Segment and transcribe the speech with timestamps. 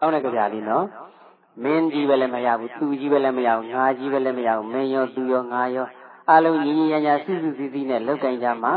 [0.00, 0.86] အောင်းတဲ့ကြလေးနော်
[1.62, 5.86] မင်းကြီးပဲလည်းမရဘူးသူကြီးပဲလည်းမရဘူးငါကြီးပဲလည်းမရဘူးမင်းရောသူရောငါရော
[6.32, 8.74] အလုံးညီညီညာညာစုစုစည်းစည်းနဲ့လောက်ကင်ကြမှာ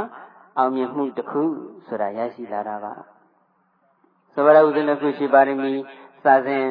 [0.58, 1.42] အောင်မြင်မှုတစ်ခု
[1.88, 2.94] ဆိုတာရရှိလာတာပါ
[4.34, 5.74] သဗ္ဗရဥဒ္ဒနကုရှိပါရမီ
[6.24, 6.66] စာစဉ်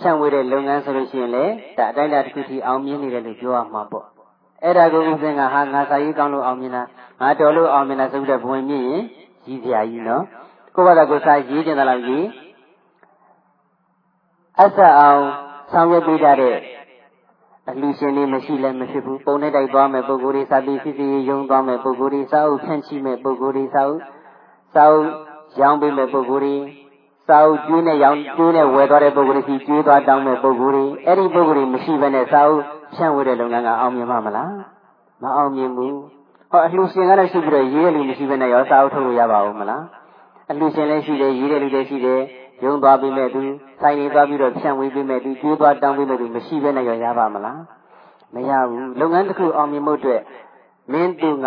[0.00, 1.44] ဖြန့်ဝေတဲ့လုပ်ငန်းဆိုလို့ရှိရင်လေ
[1.78, 4.06] ဒါအတိုင်းအတာတစ်ခုထိအောင်မြင်နေတယ်လို့ပြောရမှာပေါ့
[4.62, 6.82] အဲ့ဒါကိုဥစဉ်ကဟာငါစာရေးကောင်းလို့အောင်မြင်တာ
[7.20, 9.02] ငါတော်လို့အောင်မြင်တာဆိုပြီးတော့ဘဝင်မြင့်ရင်
[9.44, 10.24] ကြီးစရာကြီးနော်
[10.76, 12.24] ကိုယ့်ဘာသာကိုစာရေးကြတယ်လို့ရေး
[14.62, 15.22] အဆက်အောင်
[15.72, 16.56] ဆောင်ရွက်ပေးကြတဲ့
[17.68, 24.00] အလူရှင်တွေမရှိလည်းမဖြစ်ဘူးပုံနဲ့တိုက်သွားမယ်ပုံကိုယ်တွေစာပြီးစစ်စစ်ရုံသွားမယ်ပုံကိုယ်တွေစာအုပ်ဖြန့်ချိမယ်ပုံကိုယ်တွေစာအုပ်
[24.74, 25.06] စာအုပ်
[25.60, 26.54] ရောင်းပေးမယ်ပုံကိုယ်တွေ
[27.28, 32.62] စာအုပ်ကျွေးနဲ့ရောင်းကျွေးနဲ့ဝယ်သွားတဲ့ပုံကိုယ်တွေကျွေးသွားတောင်းမဲ့ပုံကိုယ်တွေအဲ့ဒီပုံကိုယ်တွေမရှိဘဲနဲ့စာအုပ်
[32.94, 34.52] ဖြန့်ဝေတဲ့လုပ်ငန်းကအောင်မြင်မှာမလား
[35.22, 35.98] မအောင်မြင်ဘူး
[36.50, 39.82] ဟောအလှရှင်ကတော့ရှိပြီးတော့ရေးရလူမရှိဘဲနဲ့ရောစာအုပ်ထုတ်လို့ရပါဦးမလား
[40.50, 42.20] အလှရှင်လည်းရှိတယ်ရေးတဲ့လူလည်းရှိတယ်
[42.64, 43.40] ရုံသွားပြီးမဲ့သူ
[43.80, 47.60] ဆိုင်နေသွားပြီးတော့ဖြန့်ဝေးပြီးမဲ့သူကျွေးသွားတောင်းပြီးမဲ့သူမရှိဘဲနဲ့ရောရပါမလား
[48.34, 50.20] မရဘူးလုပ်ငန်းတစ်ခုအောင်မြင်မှုအတွက်
[50.92, 51.46] မင်းသူက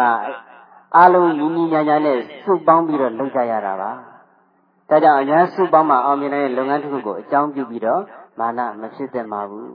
[0.95, 3.91] အားလုံးညီညီညာညာနဲ့စုပေါင်းပြီးတော့လုပ်ကြရတာပါ
[4.89, 8.01] ဒါကြောင့်အများစုပေါင်းမှအောင်မြင်တဲ့လုပ်ငန်းတစ်ခုကိုအကြောင်းပြုပြီးတော့
[8.39, 9.71] မာနမဖြစ်သင့်ပါဘူး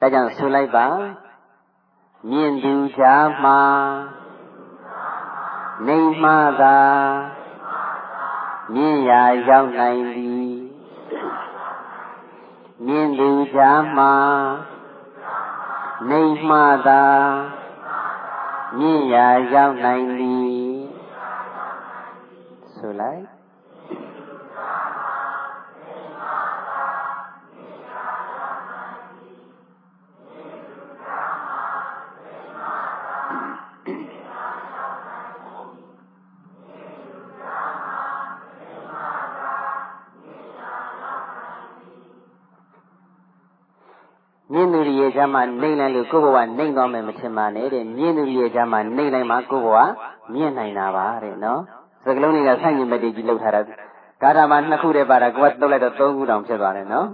[0.00, 0.86] ဒါကြောင့်ဆိုလိုက်ပါ
[2.30, 3.60] မြင့်သူချာမှာ
[5.86, 6.76] နေမှသာ
[8.74, 10.56] မြင့်ရာရောက်နိုင်သည်
[12.86, 14.14] မြင့်သူချာမှာ
[16.08, 17.04] နေမှသာ
[18.78, 20.68] မြင့်ရာရောက်နိုင်သည်
[22.74, 23.37] ဆိုလိုက်
[45.08, 49.78] ရဲ့ချမ်းမှာနှိမ့်လိုက်လို့ကိုယ့်ဘဝနှိမ့်သွားမယ်မထင်ပါနဲ့တဲ့မြင့်သူရဲ့ချမ်းမှာနှိမ့်လိုက်မှကိုယ့်ဘဝ
[50.34, 51.60] မြင့်နိုင်တာပါတဲ့နော်
[52.04, 53.60] စကလုံးတွေကဆန့်ကျင်ဘက်တွေကြီးလောက်ထားတာ
[54.22, 57.06] ဂါထာမှာနှစ်ခုတည်းပါတာကိုယ်ကတုတ်လိုက်တော့သုံးခုတောင်ဖြစ်သွားတယ်နော်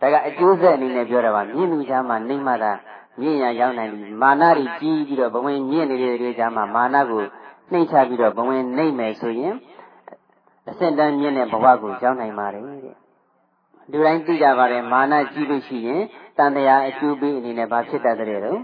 [0.00, 2.72] ဒါကအကျိုးဆက်အနေနဲ့ပြောတာပါမြင့်သူချမ်းမှာနှိမ့်မှသာ
[3.20, 7.22] မြင့်ရရောက်နိုင်ပြီမာနတွေကြီးပြီးတော့ဘဝင်မြင့်နေတဲ့တွေချမ်းမှာမာနကို
[7.72, 9.54] နှိမ့်ချပြီးတော့ဘဝင်နှိမ့်မယ်ဆိုရင်
[10.68, 13.01] အစင်တန်းမြင့်တဲ့ဘဝကိုရောက်နိုင်ပါတယ်တဲ့
[13.90, 16.02] လူတိုင်းသိကြပါတယ်မာနကြီးလို့ရှိရင်
[16.38, 18.60] တန်တရားအကျိုးပေးအနေနဲ့ဘာဖြစ်တတ်တဲ့တော့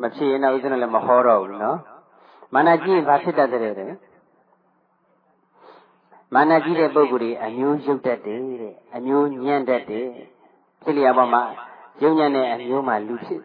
[0.00, 1.78] မဖြစ်ရင်တော့ဥစ္စာလည်းမဟောတော့ဘူးနော်
[2.54, 3.92] မာနကြီးရင်ဘာဖြစ်တတ်တဲ့တဲ့
[6.34, 10.08] မာနကြီးတဲ့ပုဂ္ဂိုလ်တွေအမျိုးရုပ်တတ်တယ်တဲ့အမျိုးညံ့တတ်တယ်
[10.82, 11.42] ဖြစ်လျာပေါ်မှာ
[12.02, 13.42] ယုံညံ့တဲ့အမျိုးမှာလူဖြစ်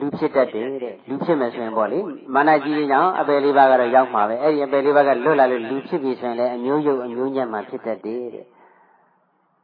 [0.00, 1.98] လူဖြစ်တတ်တယ်တဲ့လူဖြစ်မယ်ဆိုရင်ပေါ့လေ
[2.34, 8.46] မာနကြီးရင်ကြောင့်အပယ်လေးပါးကတော့ရောက်မှာပဲအဲ့ဒီအပယ်လေးပါးကလွတ်လာလို့လူဖြစ်ပြီဆိုရင်လည်းအမျိုးယုတ်အမျိုးညံ့မှာဖြစ်တတ်တယ်တဲ့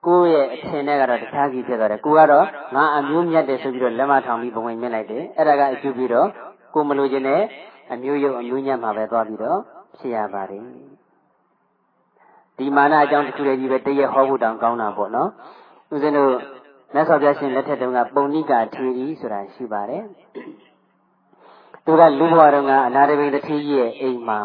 [0.06, 6.28] ကိုယ့်ရဲ့အထင်နဲ့ကတော့တခြားစီဖြစ်သွားတယ်ကိုကတော့ငါအမျိုးမြတ်တယ်ဆိုပြီးတော့လက်မထောင်ပြီးဘဝင်မြင့်လိုက်တယ်အဲ့ဒါကအကျိုးပြီးတော့
[6.74, 7.42] ကိုမလိုချင်တဲ့
[7.92, 9.58] အမျိုးယုတ်အမျိုးညံ့မှာပဲသွားပြီးတော့
[9.96, 10.64] ဖြစ်ရပါတယ်
[12.58, 15.28] ဒီမာနအကြောင်းတစ်ခုတည်းကြီးပဲတရက်ဟောဖို့တောင်ကောင်းတာပေါ့နော်
[15.92, 16.32] ဦးဇင်းတို့
[16.94, 20.04] မြတ်စွာဘုရားရှင်လက်ထက်တုန်းကပုံဏိကာထေရီဆိုတာရှိပါတယ်
[21.84, 24.40] သူကလူဘဝတုန်းကအနာရဘိန်တထေးကြီးရဲ့အိမ်မှာ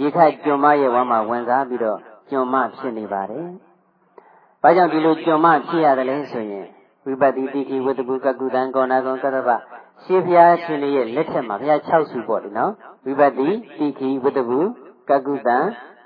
[0.00, 1.98] ရေခတ်ကျွံမရဲ့ဝမ်းမှာဝင်စားပြီးတော့
[2.30, 3.46] ကျွံမဖြစ်နေပါတယ်။
[4.62, 6.66] ဘာကြောင့်ဒီလိုကျွံမဖြစ်ရတယ်လဲဆိုရင်
[7.04, 9.48] ဝိပဿိတိတိဝတ္တပုကကုတံကောနာကောကတ္တဗ
[10.04, 12.72] ရှေးဘုရားရှင်ရဲ့လက်ထက်မှာဘုရား6ဆူပေါ့လေနော်
[13.04, 13.48] ဝိပဿိ
[13.78, 14.58] တိတိဝတ္တပု
[15.10, 15.58] ကကုတံ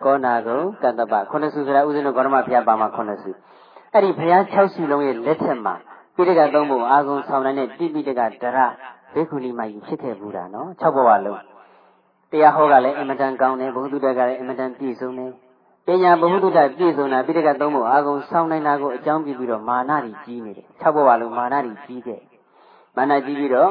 [0.05, 3.31] ကောနာကောကတ္တဗခုနှစ်ဆူဆိုတာဥစဉ်တို့ဂေါရမဘုရားပါမှာခုနှစ်ဆူ
[3.95, 5.75] အဲ့ဒီဘုရား6ဆူလုံးရဲ့လက်ထက်မှာ
[6.17, 8.59] ပိဋကသုံးဖို့အာဂုံဆောင်တဲ့တိပိဋကဒရ
[9.15, 11.43] ဘေခုနီမကြီးဖြစ်ခဲ့ဘူးတာနော်6ဘဝလုံး
[12.31, 15.33] တရားဟောကလည်းအင်မတန်ကောင်းတယ်ဘုဟုတုတကလည်းအင်မတန်ပြည့်စုံတယ်
[15.87, 22.21] ပညာဘုဟုတုတပြည့်စုံတာပိဋကသုံးဖို့အာဂုံဆောင်နိုင်တာကိုအကြောင်းပြုပြီးတော့မာနကြီးကြီးနေတယ်6ဘဝလုံးမာနကြီးကြီးခဲ့
[22.97, 23.71] မာနကြီးပြီးတော့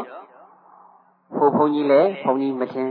[1.35, 2.89] ဟိုဘုန်းကြီးလည်းဘုန်းကြီးမထင်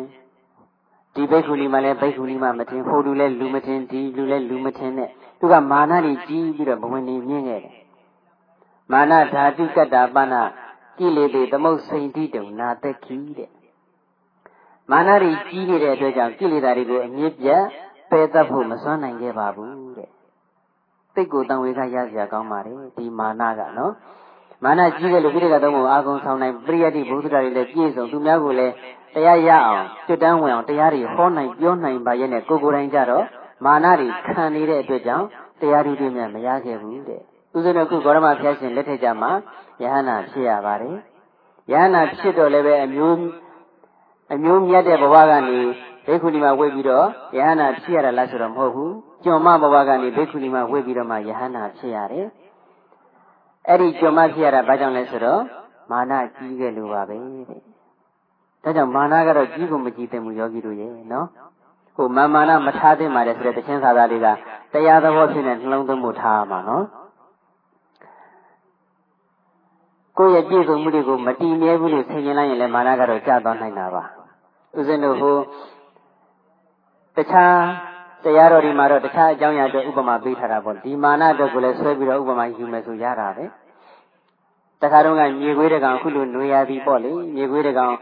[1.14, 5.10] ဒီဘိက္ခုနီမှလည်းဘိက္ခုနီမှမထင်ဟိုလူလည်းလူမထင်ဒီလူလည်းလူမထင်နဲ့
[5.42, 7.76] သူကမာနကြီးကြီးပြီးတော့ဘဝင်နေမြင့်ခဲ့တယ်
[8.92, 10.42] မာနဓာတုကတ္တပနာ
[10.98, 13.50] ကိလေသေသမုတ်စိန်တိတုံနာသက်ခိတဲ့
[14.90, 17.62] မာနတွေကြီးနေတဲ့အတွက်ကြောင့်ကိလေသာတွေကိုအမြင့်ပြတ်
[18.10, 20.10] ပယ်တတ်ဖို့မစွမ်းနိုင်ခဲ့ပါဘူးတဲ့
[21.14, 23.92] စိတ်ကိုတန်ဝေကရစရာကောင်းပါတယ်ဒီမာနကနော်
[24.64, 28.74] မာနကြီးတယ်လို့ပြိတ္တကတော့အာကုံဆောင်နိုင်ပရိယတိဘုဒ္ဓတာတွေလည်းပြည့်စုံသူများကိုလည်း
[29.14, 33.24] တရားရအောင်ကျွတ်တန်းဝင်အောင်တရားတွေဟောနိုင်ပြောနိုင်ပါရဲ့နဲ့ကိုကိုယ်တိုင်ကြတော့
[33.64, 35.26] မာနတွေခံနေတဲ့အတွက်ကြောင့်
[35.60, 37.20] တရားတွေမြတ်မရခဲ့ဘူးတဲ့
[37.56, 39.30] ဥစဉ်တို့ခုဂေါရမဘုရားရှင်လက်ထက်ကြမှာ
[39.82, 40.96] ယဟနာဖြစ်ရပါတယ်
[41.72, 43.18] ယယဟနာဖြစ်တော့လည်းပဲအမျိုး
[44.34, 45.58] အမျိုးမြတ်တဲ့ဘဝကနေ
[46.06, 47.06] ဘိက္ခုနီမှာဝိပြီးတော့
[47.36, 48.94] ယဟနာဖြစ်ရတာလားဆိုတော့မဟုတ်ဘူး
[49.24, 52.26] ကျွံမဘဝကနေဘိက္ခုနီမှာဝိပြီးတော့မှယဟနာဖြစ်ရတယ်
[53.68, 55.42] အဲ့ဒီကျွံမဖြစ်ရတာဘာကြောင့်လဲဆိုတော့
[55.90, 57.60] မာနကြီးခဲ့လို့ပါပဲတဲ့
[58.62, 61.26] ဒါကြောင့်မာနကတော့ကြီးကိုမကြီးသင့်ဘူးယောဂီတို့ရဲ့နော်
[61.96, 64.28] ဟိုမာမာနမထားသင့်ပါတယ်ဆိုတဲ့တခြင်းသာသာတွေက
[64.72, 66.84] တရားသဘောဖြစ်နေနှလုံးသွင်းမှုထားမှာနော်
[70.18, 74.02] ကိုယ့်ရဲ့ပြည့်စုံမှုတွေကိုမတည်မြဲဘူးလို့ဆင်ခြင်လိုက်ရင်လည်းမာနကတော့ကျသွားနိုင်တာပါ
[74.76, 75.36] ဦးဇင်းတို့ဟို
[77.16, 77.56] တခြား
[78.24, 83.44] တရားတော်ဒီမှာတော့တခြားအကြောင်းအရာတွေဥပမာပေးထားတာပေါ့ဒီမာနအတွက်ကိုလည်းဆွဲပြီးတော့ဥပမာယူမယ်ဆိုရတာပဲ
[84.82, 87.94] တခါတော့ကမြေခွေးတကောင်ခုလိုနွေရသည်ပေါ့လေမြေခွေးတကောင်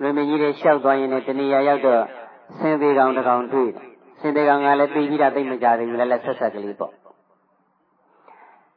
[0.00, 2.02] လွင်မကြီးတွေရှောက်သွားရင်လည်းတဏှာရောက်တော့
[2.56, 3.70] ဆင်းသေးကောင်တကောင်တွေ့
[4.20, 6.92] ဆင်းသေးကောင်ကလည်းသိပြီးတာသိမကြသေးဘူးလည်းလက်ဆက်ဆက်ကလေးပေါ့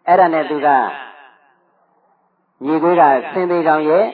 [0.07, 0.67] အဲ့ဒါနဲ့သူက
[2.65, 4.05] မြေခွေးကဆင်းသေးကောင်ရဲ့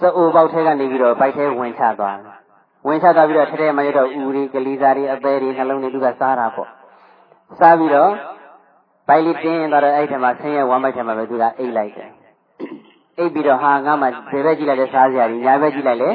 [0.00, 2.18] စအိုပေါက်ထဲကနေပြီးတော့ဘိုက်ထဲဝင်ချသွား
[2.86, 6.68] ဝင်ချသွားပြီးတော့ထဲထဲမှာရတော့ဥရီကလေးစားတွေအသေးတွေနှလုံးတွေသူကစားတာပေါ့
[7.58, 8.12] စားပြီးတော့
[9.08, 12.10] ဘိုက်လေးတင်းသွားတော့အဲ့ထဲမှာဆင်းရဲဝမ်းဘိုက်ထဲမှာပဲသူကအိတ်လိုက်တယ်
[13.18, 16.10] အိတ်ပြီးတော့ဟာငါမှဘယ်ဘက်ကြည့်လိုက်လဲစားစရာကြီးညာဘက်ကြည့်လိုက်လဲ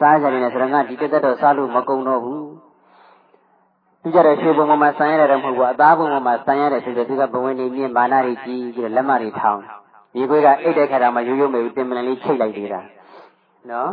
[0.00, 2.44] စားကြတယ်နဲ့ဆိုတော့ငါဒီတက်တက်တော့စားလို့မကုန်တော့ဘူး
[4.02, 9.62] သူကြတဲ့ရွှေဘုံပေါ်မှာဆန်ရတယ်တော့မဟုတ်ဘူးအသားဘုံပေါ်မှာဆန်ရတယ်ဆိုတော့သူကဘဝင်လေးမြင့်မာနာတွေကြီးပြီးတော့လက်မတွေထောင်း
[10.14, 12.80] ဒီခွေးကအိတ်တဲ့ခါတာမှရိုးရိုးမေတင်မလန်လေးချိတ်လိုက်သေးတာ
[13.70, 13.90] နော်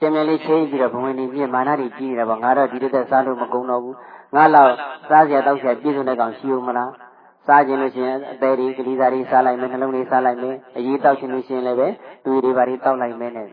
[0.00, 3.96] တင်မလန်လေးချိတ်ပြီးတော့ဘဝင်လေးမြင့်မာနာတွေကြီးနေတာပေါ့ငါတော့ဒီတက်တက်စားလို့မကုန်တော့ဘူး
[4.34, 4.70] ငါတော့
[5.08, 6.92] စားစရာတောက်စရာပြည့်စုံတဲ့ကောင်ရှိဦးမလား
[7.46, 11.88] စားခြင်းလို့ရှိရင်အသေးတွေကလေးစားတွေစားလိုက်မယ်နှလုံးလေးစားလိုက်မယ်အရေးတောက်ခြင်းလို့ရှိရင်လည်းပဲ
[12.24, 13.48] သူတွေဘာတွေတောက်လိုက်မယ်နဲ့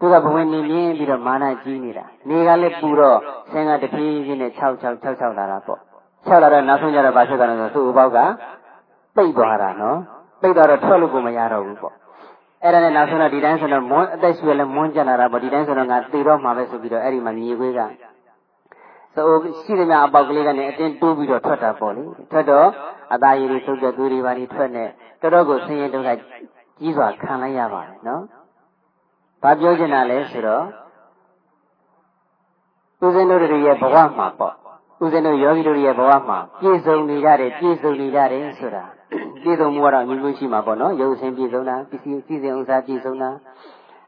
[0.00, 3.18] သူကဘဝင်နေမြင်းပြီးတော့မာနကြီးနေတာနေကလည်းပူတော့
[3.50, 5.80] ဆင်းကတပြေးချင်းနဲ့6 6 6 6လာတာပေါ့
[6.26, 8.18] 6လာတော့နောက်ဆုံးကျတော့ဘာဖြစ်သွားလဲဆိုသူ့ဘောက်က
[9.16, 9.98] ပိတ်သွားတာနော်
[10.40, 11.94] ပိတ်သွားတော့ထွက်လို့ကိုမရတော့ဘူးပေါ့
[12.62, 17.80] အဲ့ဒါနဲ့နောက်ဆုံးတော့ဒီတိုင်းဆိုတော့မွန်းအသက်ရှူရလဲမွန်းကြလာတာပေါ့ဒီတိုင်းဆိုတော့ငါသေတော့မှာပဲဆိုပြီးတော့အဲ့ဒီမှာမြေခွေးက
[19.14, 19.24] ဆို
[19.62, 22.68] ရှိသမျှအပေါက်ကလေးကနေအတင်းတိုးပြီးတော့ထွက်တာပေါ့လေထွက်တော့
[23.14, 24.84] အသားရည်တွေသုတ်တဲ့သွေးတွေပါတွေထွက်နေ
[25.20, 26.08] တော်တော်ကိုဆင်းရဲဒုက္ခ
[26.80, 28.22] ကြီးစွာခံလိုက်ရပါတယ်နော်
[29.46, 30.64] ဘာပြောချင်တာလဲဆိုတော့
[33.04, 34.54] ဦးဇင်းတို့တွေရဲ့ဘဝမှာပေါ့
[35.02, 38.84] ဦးဇင်းတို့ယောဂီတို့ရဲ့ဘဝမှာပြည့်စုံနေကြတယ်ပြည့်စုံနေကြတယ်ဆိုတာ
[39.42, 43.30] ပြည့်စုံမှုကတော့မျိုးမျိုးရှိမှာပေါ့နော်ရုပ်ဆင်းပြည့်စုံတာပစ္စည်းစည်းစိမ်ဥစ္စာပြည့်စုံတာ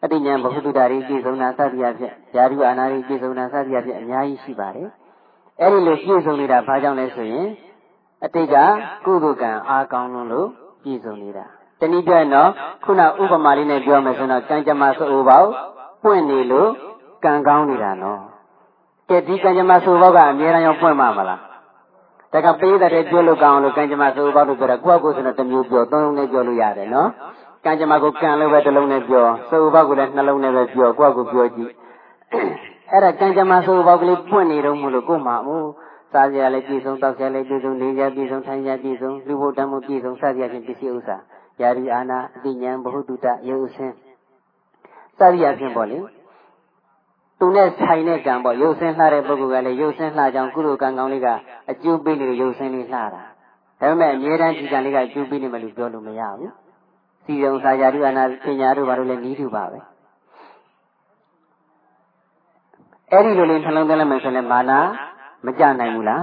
[0.05, 4.89] အတိညာဘုဟုတ္တတွေပြည့်စုံတာစသည်အဖြစ်ယာရုအာနာတွေပြည့်စုံတာစသည်အဖြစ်အများကြီးရှိပါတယ်
[5.61, 7.47] အဲ့ဒီလိုပြည့်စုံနေတာဘာကြောင့်လဲဆိုရင်
[8.25, 8.57] အတိတ်က
[9.07, 10.49] ကုသိုလ်ကံအားကောင်းလို့
[10.83, 12.51] ပြည့်စုံနေတာ တနည်းပြောရင်တော့
[12.85, 15.49] ခုနဥပမာလေးနဲ့ပြောမယ်ဆိုတော့ကံကြမ္မာစိုးပေါက်
[16.03, 16.71] ပွင့်နေလို့
[17.25, 18.21] ကံကောင်းနေတာနော်
[19.09, 21.41] ကဲဒီကံကြမ္မာစိုးပေါက်ကအများအားရောက်ပွင့်မှာမလား
[22.35, 27.09] တကပေးတဲ့ပြောလို့ကောင်းလို့ကံကြမ္မာစိုးပေါက်လို့ပြောတာကိုယ့်ကိုယ်ဆိုတော့တစ်မျိုးပြောသုံးလုံးနဲ့ပြောလို့ရတယ်နော်
[27.65, 31.71] ကံကြမ္မာကိုကံလို့ပဲတစ်လုံးနဲ့ပြောစိုးပေါက်ကိုလည်းနှလုံးနဲ့ပဲပြောကိုယ့်ကိုယ်ပြောကြည့်
[32.93, 35.67] အဲ့ဒါကံကြမ္မာစိုးပေါက်ကလေးပွင့်နေတော့မလို့ကို့မှာမို့
[36.13, 41.17] စားကြရလဲပြည်စုံတောက်ကြရလဲပြည်စုံနေကြပြည်စုံထိုင်ကြပြည်စုံလူဖို့တမ်းမှုပြည်စုံစသည်အချင်းပစ္စည်းဥစ္စာ
[41.61, 43.95] ယာရီအာနာအတိညာဘ ഹു တုတရုပ်ဆင်း
[45.19, 45.99] စသည်အဖြစ်ပေါ့လေ
[47.39, 51.29] သူနဲ့ဆိုင်တဲ့ကံပေါ့ရုပ်ဆင်းလှတဲ့ပုဂ္ဂိုလ်ကလည်းရုပ်ဆင်းလှကြောင်းကုသိုလ်ကံကောင်းလေးက
[51.71, 53.23] အကျိုးပေးနေတဲ့ရုပ်ဆင်းလေးလှတာဒါ
[53.81, 56.53] ပေမဲ့အမြဲတမ်းဒီကံလေးကအကျိုးပေးနေမှလို့ပြောလို့မရဘူး
[57.25, 59.79] စီယုံစာယာရီအာနာပညာတို့ဘာလို့လဲနီးတူပါပဲ
[63.11, 64.79] အဲ့ဒီလိုလေးနှလုံးသွင်းလိုက်မယ်ဆိုရင်မာနာ
[65.47, 66.23] မကြနိုင်ဘူးလား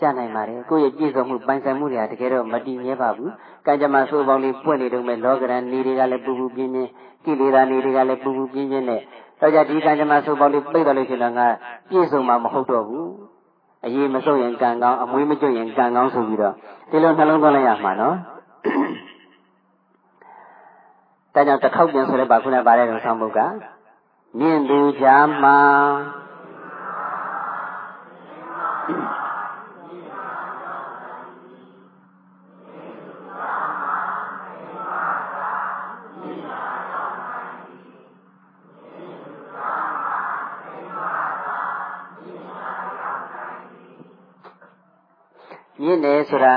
[0.00, 3.32] ကြနိုင်ပါတယ်ကိုယ့်ရဲ့ပြည့်စုံမှုပိုင်ဆိုင်မှုတွေကတကယ်တော့မတည်မြဲပါဘူး
[3.66, 6.90] ကံကြမ္မာဆိုးပေါင်းလေးပွင့်နေတော့မဲ့လောကရန်နေတွေကလည်းပူပူပြင်းပြင်း
[7.24, 9.00] ကိလေသာနေတွေကလည်းပူပူပြင်းပြင်းနဲ့
[9.40, 11.46] တော့ကြဒီကံကြမ္မာဆိုးပေါင်းလေးပိတ်တော်လို့ရှိရင်ငါ
[11.88, 13.08] ပြည့်စုံမှာမဟုတ်တော့ဘူး
[13.84, 16.54] အရေးမစုံရင်ကံကောင်းအမွေးမကျွတ်ရင်ကံကောင်းဆိုပြီးတော့
[16.90, 18.16] ဒီလိုနှလုံးသွင်းလိုက်ရမှာနော်
[21.34, 23.40] ဒါကြောင့်တစ်ခေါက်ပြန်ဆိုလဲပါခုနကပါတယ်တော့ဆောင်းဘုတ်က
[24.38, 25.58] မြင့်သူချာမှာ
[45.82, 46.54] မြင့်တယ်ဆိုတာ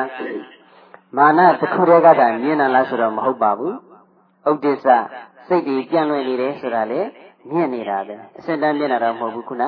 [1.17, 3.75] မာနတစ်ခုတည်းကတည်းကမြင့်တာလားဆိုတော့မဟုတ်ပါဘူး
[4.49, 4.87] ဥဒိစ္စ
[5.47, 6.99] စိတ်တွေကြံ့လွင်နေတယ်ဆိုတာလေ
[7.51, 9.63] မြင့်နေတာပဲအစတန်းမြင့်တာတော့မဟုတ်ဘူးခုန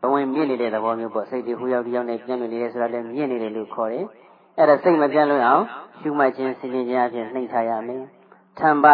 [0.00, 4.06] ဘဝင်မြင့်နေတဲ့သဘောမျိုးပေါ့စိတ်တွေဟိုရောက်ဒီရောက်နဲ့ကြံ့လွင်နေတယ်ဆိုတာလေမြင့်နေတယ်လို့ခေါ်တယ်
[4.58, 5.64] အဲ့ဒါစိတ်မကြံ့လွင်အောင်
[6.00, 8.02] ရှုမှတ်ခြင်းစဉ်းကျင်ခြင်းအပြင်နှိမ့်ထားရမယ်
[8.58, 8.86] ထံပ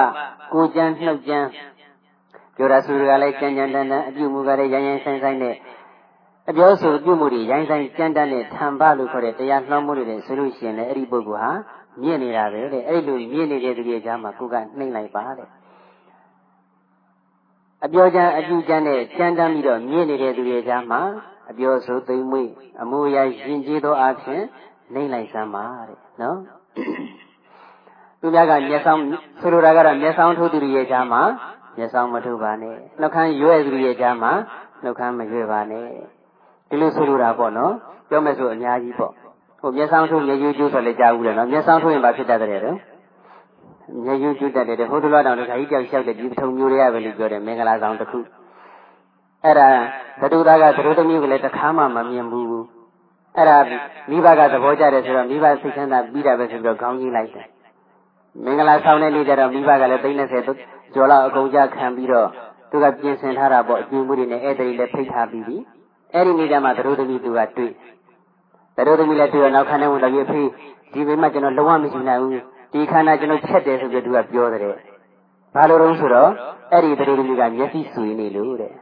[0.52, 1.38] ကိုကြံနှုတ်ကြံ
[2.56, 5.54] ပြောတာဆိုရလည်းကြံကြံတန်တန်အပြုမူကလည်းရရင်ဆိုင်ဆိုင်နဲ့
[6.50, 11.50] အပြောဆိုပြုမှုတွေရိုင်းဆိုင်ကြမ်းတမ်းတဲ့ထံပလို့ခေါ်တဲ့တရားနှောမှုတွေဆိုလို့ရှိရင်လည်းအဲ့ဒီပုဂ္ဂိုလ်ဟာ
[12.02, 15.49] မြင့်နေတာပဲတဲ့အဲ့လိုမြင့်နေတဲ့သူရဲ့ကြားမှာကိုကနှိမ့်လိုက်ပါတဲ့
[17.84, 21.00] အပြောချမ်းအကျူချမ်းနဲ့ကြမ်းတမ်းပြီးတော့မြင့်နေတဲ့သူတွေကြားမှာ
[21.50, 22.49] အပြောဆိုသိမ်မွေ့
[22.82, 24.42] အမှုရာရင်ကျေးသောအဖြစ်
[24.94, 26.38] နှိမ့်လိုက်စမ်းပါတဲ့နော်
[28.20, 29.02] သူများကမျက်စောင်း
[29.40, 31.22] ဆိုလိုတာကတော့မျက်စောင်းထိုးသူတွေရဲ့ကြားမှာ
[31.76, 34.32] မျက်စောင်းမထိုးပါနဲ့နှုတ်ခမ်းရွဲ့သူတွေရဲ့ကြားမှာ
[34.82, 35.87] နှုတ်ခမ်းမရွဲ့ပါနဲ့
[36.73, 37.73] ဒီလိုဆိုလိုတာပေါ့နော်
[38.09, 39.12] ပြောမယ်ဆိုအများကြီးပေါ့
[39.61, 42.79] ဟိုမျက်စောင်းထိုးမျက်ရည်ကျိုးဆိုလည်းကြားဘူးလေနော်မျက်စောင်းထိုးရင်ဘာဖြစ်တတ်တယ်တော့
[44.05, 48.19] မျက်ရည်ကျိုးတတ်တယ်ဟိုတလောတောင်တခါကြီးကြောက်လျှောက်တယ်ဒီပထုံမျိုးတွေကပဲလို့ပြောတယ်မင်္ဂလာဆောင်တစ်ခု
[49.45, 49.69] အဲ့ဒါ
[50.21, 52.47] ဘဒုသားကသတို့သမီးကိုလည်းတခါမှမမြင်ဘူး
[53.37, 53.59] အဲ့ဒါ
[54.11, 57.47] မိဘကသဘောကျတယ်ဆိုတော့မိဘစိတ်ချမ်းသာပြီးတာပဲဆိုပြီးတော့ခေါင်းကြီးလိုက်တယ်
[58.45, 60.02] မင်္ဂလာဆောင်တဲ့နေ့ကျတော့မိဘကလည်း
[60.47, 62.29] 30ကျော်လောက်အကုန်ကြခံပြီးတော့
[62.71, 65.57] သူကပြင်ဆင်ထားတာပေါ့အကျဉ်းမှုတွေနဲ့ဧည့်သည်လည်းဖိတ်ထားပြီးပြီ
[66.14, 67.71] အဲ့ဒီနေ့ကျမှသတို့သမီးသူကတွေ့
[68.76, 70.49] သတို့သမီးလည်းတွေ့တော့နောက်ခန်းထဲဝင်တော့ပြေဖေး
[70.92, 72.42] ဒီမိမကျွန်တော်လုံးဝမရှိနိုင်ဘူး
[72.73, 74.61] ဒီခန္ဓာကျွန်တော်ချက်တယ်ဆိုပြီးသူကပြောတယ်
[75.54, 76.31] ဘာလို့လဲဆိုတော့
[76.73, 78.73] အဲ့ဒီသတို့သမီးကမျက်စိဆူနေလို့တဲ့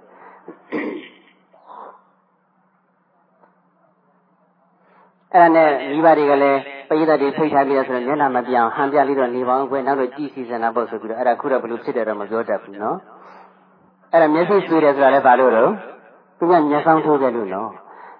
[5.34, 12.96] အဲ့ဒါနဲ့မိဘတွေကလည်းပရိသတ်တွေဖိတ်ထားပြီးတော့ဆိုတော့မျက်နှာမပြောင်းဟန်ပြလေးတော့နေပါအောင်ခွဲနောက်တော့ကြည်စီစံတာပေါ့ဆိုပြီးတော့အဲ့ဒါခုတော့ဘလို့ဖြစ်တယ်တော့မပြောတတ်ဘူးနော်
[14.12, 15.70] အဲ့ဒါမျက်စိဆွေးတယ်ဆိုတာလည်းဘာလို့တော့
[16.40, 17.70] သူကမျက်စောင်းထိုးတယ်လို့နော်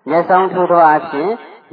[0.08, 1.30] မျက်စောင်းထိုးတော့အဖြစ်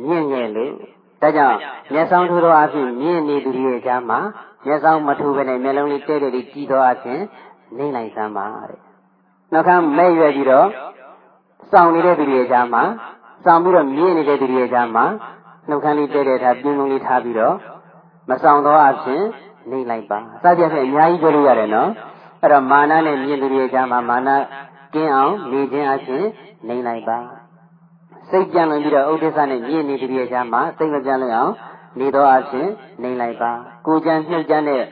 [0.07, 0.73] မြင့်ငယ်လို့
[1.21, 1.57] ဒါကြောင့်
[1.93, 4.19] မျက်စောင်းထိုးတော့အဖြစ်မြင့်နေသူတွေရဲ့ကြားမှာ
[4.65, 7.21] မျက်စောင်းမထိုးဘဲနဲ့မျက်လုံးလေးတဲတဲလေးကြည်တော့အဖြစ်
[7.77, 8.79] နေလိုက်စမ်းပါတဲ့
[9.51, 10.67] နှုတ်ခမ်းမဲ့ရွယ်ပြီးတော့
[11.71, 12.83] စောင့်နေတဲ့သူတွေရဲ့ကြားမှာ
[13.45, 15.05] စောင့်ပြီးတော့မြင့်နေတဲ့သူတွေရဲ့ကြားမှာ
[15.69, 17.55] နှုတ်ခမ်းလေးတဲတဲထားပြင်းလုံးလေးထားပြီးတော့
[18.29, 19.23] မဆောင်တော့အဖြစ်
[19.71, 21.89] နေလိုက်ပါစသဖြင့်အများကြီးပြောလို့ရတယ်နော်
[22.41, 24.29] အဲ့တော့မာနနဲ့မြင့်သူတွေရဲ့ကြားမှာမာန
[24.93, 26.25] ကင်းအောင်နေခြင်းအဖြစ်
[26.67, 27.19] နေလိုက်ပါ
[28.29, 31.53] စိတ်ကြံလွန်ပြီးတော့ဥဒိစ္စနဲ့မြင့်နေသူတွေရဲ့ကြားမှာစိတ်မကြံလွန်အောင်
[31.99, 32.67] နေတော့အဖြစ်
[33.03, 33.51] နေလိုက်ပါ
[33.87, 34.83] ကိုကြံနှုတ်ကြံတဲ့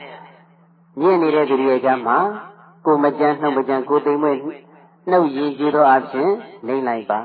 [1.00, 2.18] မြင့်နေတဲ့သူတွေရဲ့ကြားမှာ
[2.86, 4.36] ကိုမကြံနှုတ်မကြံကိုသိမ့်မွေ့
[5.10, 6.30] နှုတ်ရည်ကြည်သောအဖြစ်
[6.66, 7.20] နေလိုက်ပါ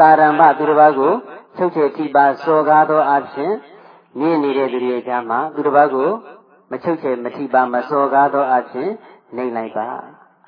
[0.00, 1.12] တာရံဘသူတစ်ပါးကို
[1.56, 3.52] ချုပ်ချယ်ထိပါစော်ကားသောအဖြစ်
[4.18, 6.10] မြင့်နေတဲ့သူတွေကြားမှာသူတစ်ပါးကို
[6.70, 8.90] မချုပ်ချယ်မထိပါမစော်ကားသောအဖြစ်
[9.36, 9.88] နေလိုက်ပါ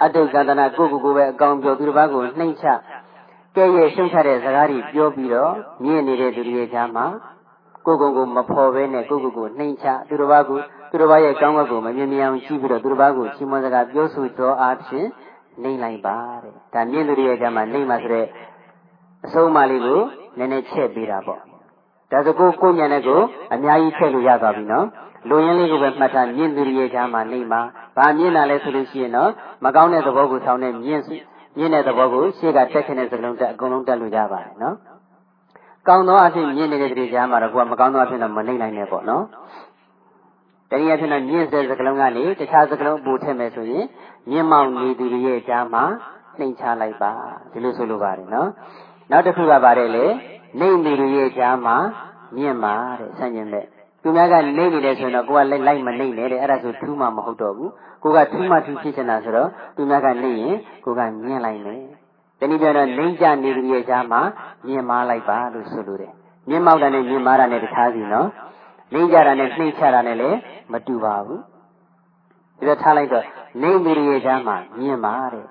[0.03, 2.67] အတုကန္တနာကိုကိုကိုပဲအကောင်ပြောသူတစ်ပါးကိုနှိမ့်ချ
[3.57, 5.53] ကဲ့ရဲ့ရှုံချတဲ့စကားတွေပြောပြီးတော့
[5.85, 7.07] မြင့်နေတဲ့သူတွေကြားမှာ
[7.87, 10.59] ကိုကိုကိုမဖော်ဘဲနဲ့ကိုကိုကိုနှိမ့်ချသူတစ်ပါးကို
[10.91, 15.09] သူတစ်ပါးရဲ့ကောင်းဘက်ကိုမမြင်မြင်အောင်ကြည့်ပြီးတော့သူတစ်ပါးကိုချီးမွမ်းစကားပြောဆိုတော်အားဖြင့်
[15.63, 18.27] နှိမ့်လိုက်ပါတဲ့ဒါမြင့်သူတွေရဲ့ကြားမှာနှိမ့်ပါဆိုတဲ့
[19.27, 20.01] အဆုံးအမလေးကို
[20.39, 21.41] နည်းနည်းချက်ပေးတာပေါ့
[22.11, 23.21] ဒါဆိုကိုကိုညံတဲ့ကို
[23.55, 24.87] အများကြီးချက်လို့ရသွားပြီနော်
[25.29, 27.63] လူရင်းလေးကိုပဲမှတ်ထားမြင့်သူရဲ့ကြားမှာနှိမ့်ပါ
[27.97, 29.31] ဘာမြင့်တာလဲဆိုလို့ရှိရင်တော့
[29.65, 31.03] မကောင်းတဲ့သဘောကိုဆောင်တဲ့မြင့်
[31.59, 34.77] မြင့်တဲ့သဘောကိုရှေ့ကတက်ခင်တဲ့စကလုံးတက်အကုန်လုံးတက်လို့ရပါတယ်နော်
[35.89, 39.25] ကောင်းသောအဖြစ်မြင့်နေတဲ့တွေကြားမှာတော့ကိုကမကောင်းသောအဖြစ်တော့မနှိမ့်နိုင်နဲ့ပေါ့နော်
[40.71, 43.85] တနည်းအားဖြင့်တော့မြင့်တဲ့စကလုံးကနေတခြားစကလုံးပို့ထည့်မယ်ဆိုရင်
[44.31, 45.85] မြင့်မောင်နေသူတွေရဲ့ကြားမှာ
[46.39, 47.13] နှိမ့်ချလိုက်ပါ
[47.53, 48.49] ဒီလိုဆိုလိုပါတယ်နော်
[49.11, 50.07] နောက်တစ်ခုကပါတယ်လေ
[50.59, 51.77] နှိမ့်နေသူရဲ့ကြားမှာ
[52.37, 53.67] မြင့်ပါတဲ့ဆန့်ကျင်တဲ့
[54.03, 61.83] သူများကနှိမ့်နေတယ်ဆိုရင်တော့ကိုကလိုက်လိုက်မနှိမ့်နဲ့တဲ့အဲ့ဒါဆိုထူးမှမဟုတ်တော့ဘူးကိုကထူးမှထူးဖြစ်နေတာဆိုတော့သူများကနှိမ့်ရင်ကိုကမြင့်လိုက်မယ်
[62.39, 64.21] တနည်းပြောတော့နှိမ့်ကြနေသူရဲ့ကြားမှာ
[64.67, 66.13] မြင့်မားလိုက်ပါလို့ဆိုလိုတယ်
[66.49, 68.29] မြင့်မောက်တာနဲ့မြင့်မားတာနဲ့တခြားစီနော်
[68.93, 70.39] နှိမ့်ကြတာနဲ့နှိမ့်ချတာနဲ့လည်း
[70.73, 71.41] မတူပါဘူး
[72.59, 73.25] ဒီတော့ထားလိုက်တော့
[73.61, 75.47] နှိမ့်သူရဲ့ကြားမှာမြင့်မာတဲ့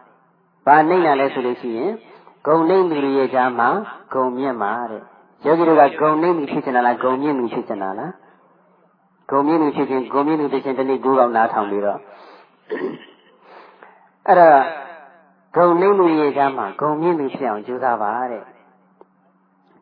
[0.65, 1.91] ဘာနှိမ့်တာလဲဆိုလို့ရှိရင်
[2.45, 3.69] ဂုံနှိမ့်သူရဲ့ကြားမှာ
[4.13, 5.01] ဂုံမြင့်မာတဲ့
[5.45, 8.11] ယောဂီတို့ကဂုံနှိမ့်မှုဖြစ်ချင်တာလားဂုံမြင့်မှုဖြစ်ချင်တာလား
[9.31, 11.99] ဂုံမြင့်မှုဖြစ်ခြင်းဂုံမြင့်မှုဖြစ်ခြင်းတနေ့ကိုးကောင်နားထောင်ပြီးတော့
[14.27, 14.49] အဲ့ဒါ
[15.55, 18.43] ဂုံနှိမ့်မှုရဲ့ကြားမှာဂုံမြင့်မှုဖြစ်အောင်ကြိုးစားပါတဲ့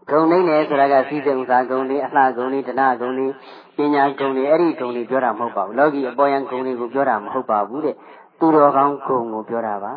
[0.10, 3.34] ဂုံနှိမ့်တယ်ဆိုတာကစီးစိမ်ဥစားဂုံလေးအလှဂုံလေးတဏဂုံလေး
[3.78, 7.96] ပညာဂုံလေးအဲ့ဒီဂုံလေးပြောတာမဟုတ်ပါဘူးလောကီအပေါ်ယံဂုံလေးကိုပြောတာမဟုတ်ပါဘူးတဲ့
[8.40, 9.94] သူတော်ကောင်းဂုံကိုပြောတာပါ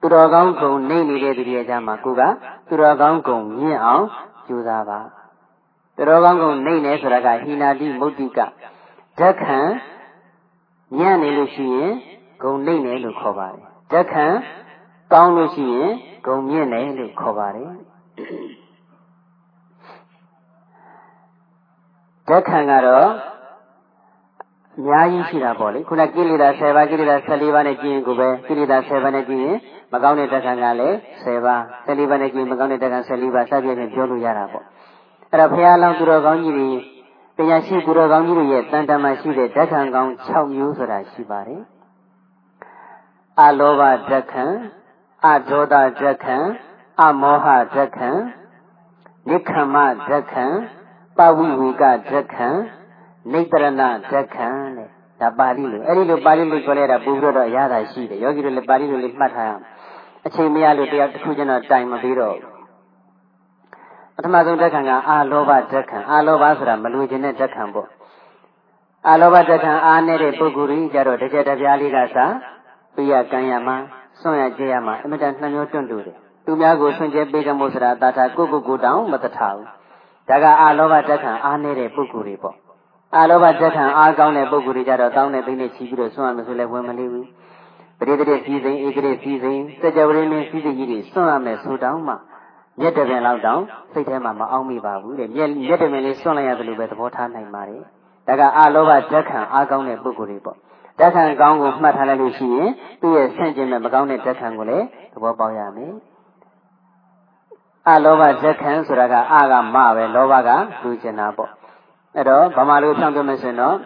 [0.00, 2.22] သူတော်ကောင်းဂုံနှိမ့်နေတဲ့သူတွေအကြမှာကိုက
[2.68, 4.04] သူတော်ကောင်းဂုံမြင့်အောင်
[4.46, 4.98] ကြိုးစားပါ
[5.96, 8.38] သူတော်ကောင်းဂုံနှိမ့်နေဆိုတာကဟိနာတိမုတ်တိက
[9.18, 9.58] ဓက္ခံ
[10.98, 11.92] ညံ့နေလို့ရှိရင်
[12.42, 13.62] ဂုံနှိမ့်နေလို့ခေါ်ပါတယ်
[13.92, 14.26] ဓက္ခံ
[15.12, 15.90] ကောင်းလို့ရှိရင်
[16.26, 17.70] ဂုံမြင့်တယ်လို့ခေါ်ပါတယ်
[22.28, 23.08] ဓက္ခံကတော့
[24.78, 29.56] အများကြီးရှိတာပေါ့လေခုနကိလေသာ10ပါးကိလေသာ14ပါးနဲ့ကျင့်ကိုပဲကိလေသာ10ပါးနဲ့ကျင့်ရင်
[29.92, 34.64] မကောင်းတဲ့ဓက္ခံကလည်း10ပါး14ပါးနဲ့ကျင့်မကောင်းတဲ့ဓက္ခံ14ပါးစသဖြင့်ပြောလို့ရတာပေါ့
[35.32, 36.70] အဲ့တော့ဘုရားလောင်းသူတော်ကောင်းကြီးတွေ
[37.36, 41.62] တရားရှိသူတော်ကောင်းကြီးတွေရဲ့တန်တမာရှိတဲ့ဓက္ခံကောင်း6မျိုးဆိုတာရှိပါတယ်
[43.40, 44.44] အလောဘဓက္ခံ
[45.26, 46.36] အဒေါသဓက္ခံ
[47.02, 48.10] အမောဟဓက္ခံ
[49.28, 49.76] နိခမ္မ
[50.08, 50.44] ဓက္ခံ
[51.16, 52.48] ပဝိဝေကဓက္ခံ
[53.32, 54.88] နိတရဏဓက္ခံတဲ့
[55.20, 59.62] ဒါပါဠိလိုအဲ့ဒီလိုပါဠိလိုပြောလိုက်တာပူပြီးတော့အရသာရှိတယ်ယောဂီတို့လည်းပါဠိလိုလေးမှတ်ထားရအောင်
[60.26, 62.36] အချိန်မရလို့တရားတစ်ခုချင်းတော့တိုင်မပြီးတော့
[64.16, 67.88] ပထမဆုံးတက်ခံကအာလောဘတက်ခံအာလောဘဆိုတာမလူခြင်းတဲ့တက်ခံပေါ့
[69.08, 72.32] အာလောဘတက်ခံအားနေတဲ့ပုဂ္ဂိုလ်ကြီးကြတော့တစ်ချက်တစ်ပြားလေးကစား
[72.94, 73.76] ပြရကံရမှာ
[74.20, 79.68] စွန့်ရကြရမှာအမြဲတမ်းနှမျိုးတွန့်တူတယ်သူများကိုဆွန့်ကျဲပေးကမှုဆိုတာတာထာကိုကိုကိုတောင်မတထားဘူး
[80.28, 82.56] ဒါကအာလောဘတက်ခံအားနေတဲ့ပုဂ္ဂိုလ်တွေပေါ့
[83.16, 87.28] အာလောဘတက်ခံအားကောင်းတဲ့ပုဂ္ဂိုလ်တွေကြတော့တောင်းတဲ့သိနေချီပြီးတော့ဆွန့်ရမယ်ဆိုလဲဝင်မလေးဘူး
[87.98, 92.14] ပရိသေတိစီစိန်ဧကတိစီစိန်စကြဝဠာမင်းစီစိန်ကြီးတွေစွန့်ရမယ်ဆိုတောင်းမှ
[92.80, 97.82] မျက်တပင်လောက်တောင်စိတ်ထဲမှာမအောင်မိပါဘူးတဲ့မျက်မျက်တပင်လေးစွန့်လိုက်ရတယ်လို့ပဲသဘောထားနိုင်ပါတယ်
[98.28, 100.56] ဒါကအာလောဘတက်ခံအားကောင်းတဲ့ပုဂ္ဂိုလ်တွေပေါ့
[100.98, 102.68] တက်ခံကောင်းကိုမှတ်ထားလိုက်လို့ရှိရင်
[103.00, 105.92] သူ့ရဲ့ဆန့်ကျင်မဲ့မကောင်းတဲ့တက်ခံကိုလည်းသဘောပေါက်ရမယ်
[107.88, 110.50] အလောဘတက်ခံဆိုတာကအာကမပဲလောဘက
[110.82, 111.50] လူကျင်တာပေါ့
[112.14, 113.76] အဲ့တော့ဗမာလူဖြောင်းပြမယ်ဆိုရင်တော့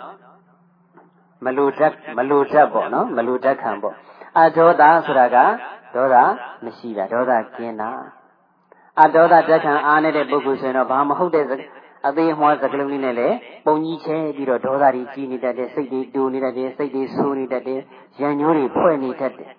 [1.44, 3.94] မလူတက်မလူတက်ပေါ့နော်မလူတက်ခံပေါ့
[4.38, 5.36] အဒေါသဆိုတာက
[5.94, 6.16] ဒေါသ
[6.64, 7.90] မရှိတာဒေါသကင်းတာ
[9.02, 11.44] အဒေါသတက်ခံအားနေတဲ့ပုဂ္ဂိုလ်ဆိုရင်တော့ဘာမဟုတ်တဲ့
[12.06, 17.80] အသေးအမွှားစကလုံးလေးနဲ့လည်းပုံကြီးချဲပြီးတော့ဒေါသတွေကြီးနေတတ်တယ်စိတ်တွေတူနေတတ်တယ်စိတ်တွေဆိုးနေတတ်တယ်
[18.22, 19.50] ရံညိုးတွေဖွဲ့နေတတ်တယ်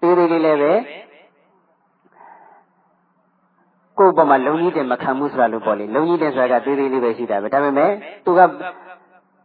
[0.00, 0.72] သေးသေးလေးလည်းပဲ
[3.98, 7.90] ကိုယ့်ဘက်မှာလုံကြီးတယ်မခံဘူးဆိုတာလို့ပေါ့လေလုံကြီးတယ်ဆိုတာကသေးသေးလေးပဲရှိတာပဲဒါပေမဲ့
[8.24, 8.40] သူက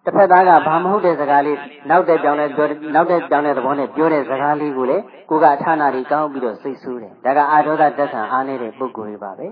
[0.06, 1.58] တစ်ဖက်သားကဘာမဟုတ်တဲ့စကားလေး
[1.90, 2.50] နောက်တဲ့ပြောင်းတဲ့
[2.96, 4.98] နောက်တဲ့ပြောင်းတဲ့သဘောနဲ့ပြောတဲ့စကားလေးကိုလေ
[5.30, 9.48] ကိုကဌာနတွေကောင်းပြီးတော့စိတ်ဆိုးတယ်ဒါကအာဒေါသတက်ဆံအားနေတဲ့ပုဂ္ဂိုလ်တွေပါပဲ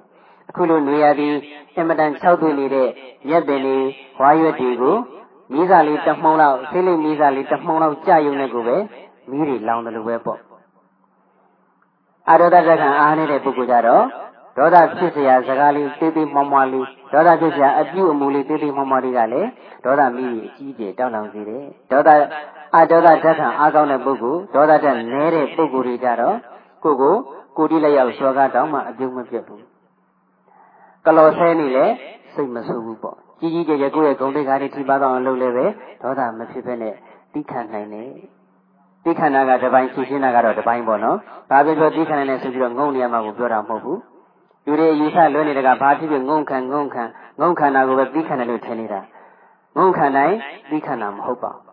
[0.50, 1.36] အခုလိုနေရာပြီး
[1.76, 2.90] အင်မတန်၆သွေးနေတဲ့
[3.28, 3.86] မြက်ပင်လေး
[4.22, 4.96] ဝါရွက်တွေကို
[5.54, 8.78] မိစားလေးတမှုံလောက်ဆေးလေးမိစားလေးတမှုံလောက်ကြာယုံနဲ့ကိုပဲ
[9.30, 10.40] မိတွေလောင်တယ်လို့ပဲပေါ့
[12.30, 14.04] အာဒေါသတက်ဆံအားနေတဲ့ပုဂ္ဂိုလ်ကြတော့
[14.57, 19.49] ဒေါသဖြစ်เสียစကားလေးတေးသေးမွားမွားလေးဒေါသဖြစ်เสียအပြုအမူလေးတေးသေးမွားမွားလေးကလည်း
[19.85, 22.09] ဒေါသမိကြီးအကြီးအကျယ်တောင်းလောင်စေတယ်ဒေါသ
[22.77, 26.37] အဒေါသဓာတ်ခံအားကောင်းတဲ့ပုဂ္ဂိုလ်ဒေါသဓာတ်နည်းတဲ့ပုဂ္ဂိုလ်တွေကြတော့
[26.85, 27.15] ကိုကို
[27.57, 29.65] ကိုတိလက်ရောက်လျှော်ကားတောင်းမှအပြုံးမပြတ်ဘူး
[31.05, 31.87] ကလော်ဆဲနေလေ
[32.35, 35.67] စိတ်မဆိုးဘူးပေါ့ကြီးကြီးကျယ်ကျယ်ကိုယ့်ရဲ့ဂုဏ်တရားတွေထိပါတော့အောင်လုပ်လဲပဲ
[36.03, 36.95] ဒေါသမဖြစ်ဘဲနဲ့
[37.35, 38.11] တိခံနိုင်တယ်
[39.05, 41.19] တိခန္ဓာကတပိုင်းရှင်းရှင်းတာကတော့တပိုင်းပေါ့နော်။
[41.51, 43.99] ဒါပြောပြောတိခန္ဓာနဲ့ဆိုပြီးတော့ငုံနေရမှာကိုပြောတာမဟုတ်ဘူး
[44.66, 47.04] လူတွေယူဆလွဲနေတဲ့ကဘာဖြစ်ဖြစ်ငုံခံငုံခံ
[47.42, 49.02] ငုံခံတာကိုပဲပြီးခံတယ်လို့ထင်နေတာ
[49.78, 50.36] ငုံခံတိုင်း
[50.70, 51.64] ပြီးခံတာမဟုတ်ပါဘူး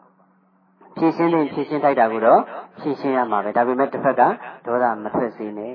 [0.96, 2.40] ဖြည့်ရှင်းတဲ့ဖြည့်ရှင်းထိုက်တာကိုတော့
[2.80, 4.22] ဖြည့်ရှင်းရမှာပဲဒါပေမဲ့တစ်ဖက်က
[4.66, 5.74] ဒေါသမထွက်စေနဲ့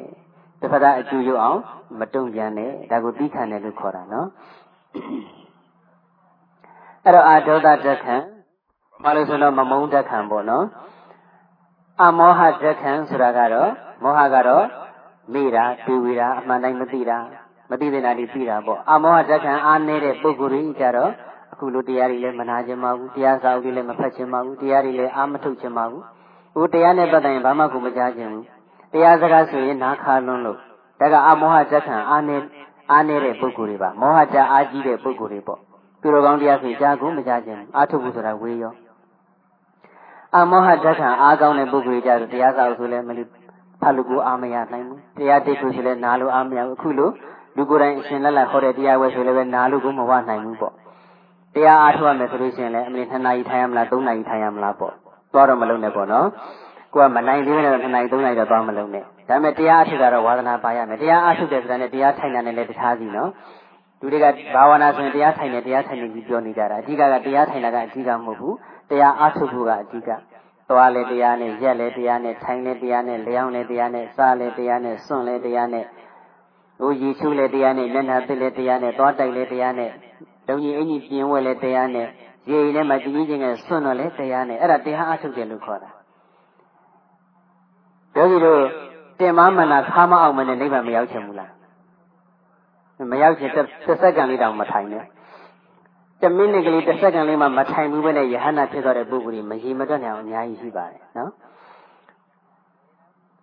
[0.61, 1.59] တစ်ဖက်ကအကျူရုပ်အောင်
[1.99, 4.27] မတုံ့ပြန်နဲ့ဒါကိုပြီးခံတယ်လို့ခေါ်တာနော်
[7.03, 8.15] အဲ့တော့အာဒေါသတက်ခံ
[9.03, 10.65] ဘာလို့ဆိုတော့မမုန်းတက်ခံပေါ့နော်
[12.01, 13.71] အမောဟတက်ခံဆိုတာကတော့
[14.03, 14.65] မောဟကတော့
[15.33, 17.17] မေ့တာတွေ့ဝေတာအမှန်တိုင်းမသိတာ
[17.69, 21.11] မသိတဲ့နာတွေသိတာပေါ့အမောဟတက္ကံအားနေတဲ့ပုဂ္ဂိုလ်တွေကြတော့
[21.53, 26.03] အခုလိုတရားတွေလည်းမနာခြင်းမဘူးတရားစာအုပ်တွေလည်းမဖတ်ခြင်းမဘူးတရားတွေလည်းအာမထုတ်ခြင်းမဘူး
[26.55, 28.45] ဟိုတရားနဲ့ပတ်သက်ရင်ဘာမှကိုမကြားခြင်းဘူး
[28.93, 30.59] တရားစကားဆိုရင်နားခါလွန်းလို့
[30.99, 32.37] ဒါကအမောဟတက္ကံအားနေ
[32.91, 35.59] အားနေတဲ့ပုဂ္ဂိုလ်တွေပါမောဟကြအားကြီးတဲ့ပုဂ္ဂိုလ်တွေပေါ့
[36.01, 38.73] သူတော်ကောင်းတရားဆိုကြားကိုမကြားခြင်းအာထုတ်ဖို့ဆိုတာဝေးရော
[40.35, 43.29] အမောဟတက္ကံအားကောင်းတဲ့ပုဂ္ဂိုလ်တွေကြတော့တရားစာအုပ်ဆိုလည်းမလို့
[43.85, 47.11] ဖတ်လို့ကိုအားမရနိုင်ဘူးတရားတိတ်ဆိုလည်းနားလို့အားမရဘူးအခုလို့
[47.55, 50.73] လူကိုယ်တိုင်အရှင်လက်လက်ဟောတဲ့တရားဝဲဆိုလည်းပဲနားလို့ကိုမဝနိုင်ဘူးပေါ့
[51.55, 54.93] တရားအားထုတ်ရမယ်ဆိုလို့ရှိရင်လည်းအမလီ2နာရီထိုင်ရမလား3နာရီထိုင်ရမလားပေါ့
[55.33, 56.27] သွားတော့မလုံးနဲ့ပေါ့နော်
[56.93, 63.29] ကိုကမနိုင်သေးဘူးနဲ့2နာရီ3နာရီတော့သွားမလုံးနဲ့ဒါပေမဲ့တရားအားထုတ်တာတော့ဝါသနာပါရမယ်တရားအားထုတ်တယ်ဆိုတာနဲ့တရားထိုင်တာနဲ့လည်းတခြားစီနော်
[64.01, 68.55] လူတွေကဘာဝနာဆိုရင်တရားထိုင်တယ်တရားထိုင်တယ်ကြီးပြောနေကြတာအဓိကကတရားထိုင်တာကအဓိကမဟုတ်ဘူး
[68.89, 70.09] တရားအားထုတ်ဖို့ကအဓိက
[70.69, 75.85] သွားလေတရားနဲ့ရက်လေတရားနဲ့ထိုင်လေတရားနဲ့လျောင်းလေတရားနဲ့စားလေတရားနဲ့စွန့်လေတရားနဲ့
[76.79, 79.89] ဟိုရေချိုးလေတရားနဲ့မျက်နှာပစ်လေတရားနဲ့သွားတိုက်လေတရားနဲ့
[80.47, 82.07] ဒုံကြီးအင်ကြီးပြင်းဝဲလေတရားနဲ့
[82.49, 85.89] ရေထဲမှာတည်ကြီးချင်းကစွန့်တော့လေတရားနဲ့အဲ့ဒါတရားအထုတ်တယ်လို့ခေါ်တာ
[88.15, 88.61] ယောဂီတို့
[89.19, 91.51] တင်မမနာခါမအောင်မနဲ့နိဗ္ဗာန်မရောက်ချင်ဘူးလား
[93.11, 93.65] မရောက်ချင်တစ်
[94.01, 95.05] စက္ကန့်လေးတောင်မထိုင်နဲ့
[96.21, 101.31] တမိနစ်ကလေးတစ်စက္ကန့်လေးမှမထိုင်ဘူးပဲနဲ့ယဟနာဖြစ်သွားတဲ့ပုဂ္ဂိုလ်ကြီးမရေမတွက်နိုင်အောင်အများကြီးရှိပါတယ်နော်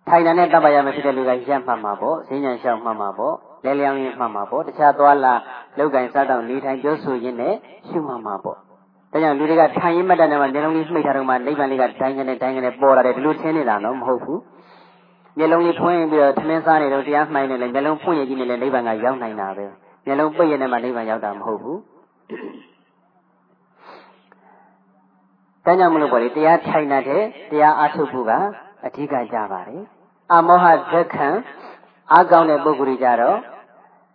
[0.07, 5.33] ထိုင်တာနဲ့တပ်ပါရမယ်ဖြစ်တဲ့လူကရက်မှတ်မှာပေါ့ဈဉ္ဉံလျှောက်မှတ်မှာပေါ့လဲလျောင်းရင်မှတ်မှာပေါ့တခြားသွားလာ
[5.77, 7.55] လောက်ကင်စားတော့နေထိုင်ပြောဆိုရင်းနဲ့
[7.87, 8.57] ရှုမှတ်မှာပေါ့
[9.11, 14.41] ဒါကြောင့်လူတွေကထိုင်ရင်မှတ်တဲ့နေရာမှာမျက်လုံးလေးမှိတ်ထားတော့မှနိဗ္ဗာန်လေးကတိုင်းကနေတိုင်းကနေပေါ်လာတယ်ဒီလိုထင်နေတာနော်မဟုတ်ဘူး
[15.37, 19.65] မျက်လုံးလေးဖွင့်ပြီးတော့သမင်းစားနေတော့တရားမှိုင်းနေလေမျက်လုံးဖွင့်ရကြည့်နေလေနိဗ္ဗာန်ကရောက်နိုင်တာပဲ
[20.05, 21.79] မျက်လုံးပိတ်ရနေမှနိဗ္ဗာန်ရောက်တာမဟုတ်ဘူး။
[25.65, 27.03] ဒါကြောင့်မလို့ပေါ့လေတရားထိုင်တဲ့
[27.51, 28.31] တရားအားထုတ်ဖို့က
[28.85, 29.81] အဓိကကြပါတယ်။
[30.33, 31.27] အမောဟဇက်ခံ
[32.11, 33.37] အားကောင်းတဲ့ပုဂ္ဂိုလ်ကြီးကြတော့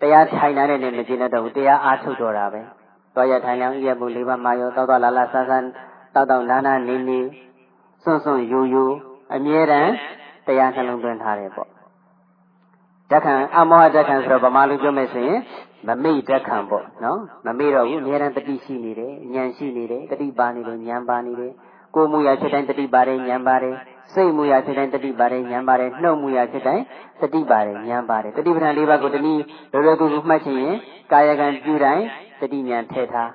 [0.00, 2.62] တရားထိုင်တဲ့နဲ့မကျင်တော့ဘူးတရားအားထုတ်တော့တာပဲ။
[3.14, 5.66] သွားရထိုင်လောင်းရမှုလေးပါးမှာရောတောက်တော့လာလာဆန်းဆန်း
[6.14, 7.20] တတောက်တောက်နာနာနေနေ
[8.02, 8.84] စွန့်စွန့်ယူယူ
[9.34, 9.92] အမြဲတမ်း
[10.46, 11.68] တရားနှလုံးသွင်းထားတယ်ပေါ့
[13.10, 15.40] ဓက္ခံအမောဟဓက္ခံဆိုတော့ဗမာလူပြောမယ်ဆိုရင်
[15.86, 21.52] မမိတ်ဓက္ခံပေါ့နော်မမိတော့ဘူးအမြဲတမ်းတတိရှိနေတယ်ဉာဏ်ရှိနေတယ်တတိပါနေတယ်ဉာဏ်ပါနေတယ်
[21.94, 23.74] ကိုယ်မူရာဖြစ်တိုင်းတတိပါတယ်ဉာဏ်ပါတယ်
[24.14, 26.84] စိတ်မူရာဖြစ်တိုင်းတတိပါတယ်ဉာဏ်ပါတယ်နှုတ်မူရာဖြစ်တိုင်း
[27.22, 30.76] တတိပါတယ်ဉာဏ်ပါတယ်တတိပဌာန်၄ပါးကိုတနည်းလောလောကူကူမှတ်ချင်ရင်
[31.12, 32.04] ကာယကံပြုတိုင်း
[32.40, 33.30] တတိဉာဏ်ထည့်ထား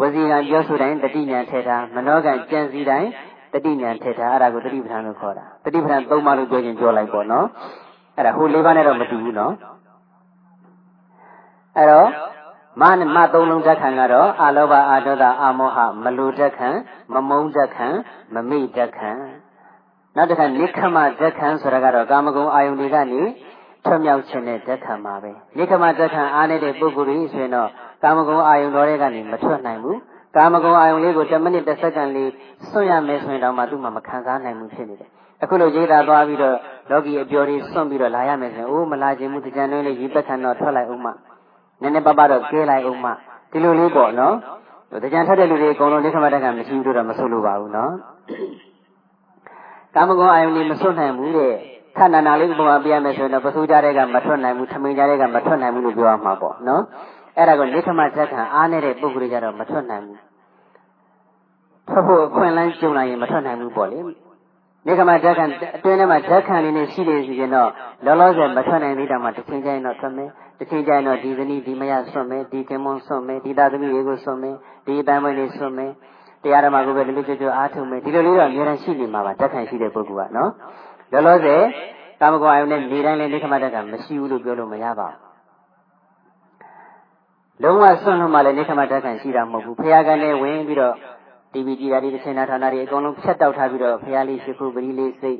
[0.00, 3.08] ဝစီကံပြောဆိုတိုင်းတတိဉာဏ်ထည့်ထားမနောကံကြံစည်တိုင်း
[3.54, 7.46] တတိဉာဏ်ထည့်ထားအဲ့ဒါကိုတတိပဌာန်လို့ခေါ်တာတတိပဌာန်၃ပါးလို့ပြောရင်ပြောလိုက်ပေါ့နော်
[8.16, 9.52] အဲ့ဒါဟို၄ပါးနဲ့တော့မတူဘူးနော်
[11.80, 12.08] အဲ့တော့
[12.80, 16.68] မနမသုံးလုံးတက်ခံကတော့အာလောဘအာဒေါသအာမောဟမလူတက်ခံ
[17.12, 17.88] မမုန်းတက်ခံ
[18.34, 19.10] မမိတက်ခံ
[20.16, 23.20] နောက်တစ်ခါနိခမတက်ခံဆိုတာကတော့ကာမဂုဏ်အာယုန်တွေကနေ
[23.84, 27.68] ထွမြောက်ခြင်းနဲ့တက်ခံပါပဲနိခမတက်ခံအားနေတဲ့ပုဂ္ဂိုလ်ကြီးဆိုရင်တော့
[28.02, 29.98] ကာမဂုဏ်အာယုန်တော်တွေကနေမထွက်နိုင်ဘူး
[30.36, 32.30] ကာမဂုဏ်အာယုန်လေးကို10မိနစ်10စက္ကန့်လေး
[32.70, 35.10] စွန့်ရမယ်ဆိုရင်တော့မှသူ့မှာမခံစားနိုင်ဘူးဖြစ်နေတယ်
[35.42, 36.56] အခုလိုရေးတာသွားပြီးတော့
[36.90, 41.12] လောကီအပျော်တွေစွန့်ပြီးတော့လာရမယ်ဆိုရင်အိုးမလာခြင်းမှုတကြံတွင်းလေးရေပက်ခံတော့ထွက်လိုက်အောင်မှ
[41.82, 43.10] နည်းနည်းပါးပါးတော့ကဲလိုက်အောင်မှ
[43.50, 44.34] ဒီလိုလေးပေါ့နော်
[45.02, 47.92] တကြံထွက်တဲ့လူတွေအကုန်လုံးနိခမတက်ကမရှိဘူးတော့မဆိုလိုပါဘူးနော်
[49.94, 51.54] ကာမဂုဏ်အာယုန်တွေမစွန့်နိုင်ဘူးတဲ့
[51.98, 56.82] ခန္ဓာနာလေးပုံမှာပြရမယ်ဆိုရင်တော့ပစိုးကြတဲ့ကမထွက်နိုင်ဘူးထမိန်ကြတဲ့ကမထွက်နိုင်ဘူးလို့ပြောရမှာပေါ့နော်
[57.36, 60.20] အဲ့ဒါကိုနိခမဇက်ခံအားနေတဲ့ပုဂ္ဂိုလ်တွေကြတော့မထွက်နိုင်ဘူး
[61.88, 63.98] ထွက်ဖို့အခွင့်အလမ်းကျုံလာရင်မထွက်နိုင်ဘူးပေါ့လေ
[64.86, 65.44] နိခမဇက်ခံ
[65.76, 67.70] အတွင်းထဲမှာဇက်ခံလေးနဲ့ရှိနေစီရင်တော့
[68.04, 74.54] လောလောဆယ်မထွက်နိုင်သေးတာမှတစ်ချိန်ကျရင်တော့ထွက်မယ်တစ်ချိန်ကျရင်တော့ဒီဇနီးဒီမယဆွတ်မယ်ဒီကင်မွန်ဆွတ်မယ်ဒီသားသမီးတွေကိုဆွတ်မယ်
[74.86, 75.90] ဒီအတိုင်းပိုင်းလေးဆွတ်မယ်
[76.42, 80.50] တရားဓမ္မကိုပဲဒီလိုကြွကြွအားထုတ်မယ်ဒီလိုလေးတော့အများကြီးရှိနေမှာပါဇက်ခံရှိတဲ့ပုဂ္ဂိုလ်ကနော်
[81.12, 81.62] လောလောဆယ်
[82.20, 85.30] ကာမဂုဏ်အယုန်နဲ့နေတိုင်းလေးနိခမတက်ကမရှိဘူးလို့ပြောလို့မရပါဘူး
[87.62, 90.94] လုံးဝဆွန့်လွတ်မှလည်းနိခမတက္ကံရှိတာမဟုတ်ဘူးဖရာကလည်းဝင်ပြီးတော့
[91.52, 95.38] တီဗီကြည့်တာဒီသင်္နာဌာနတွေအကုန်လုံးဖြတ်တောက်ထားပြီးတော့ဖရာလေးရှိခုပရိလေးစိတ်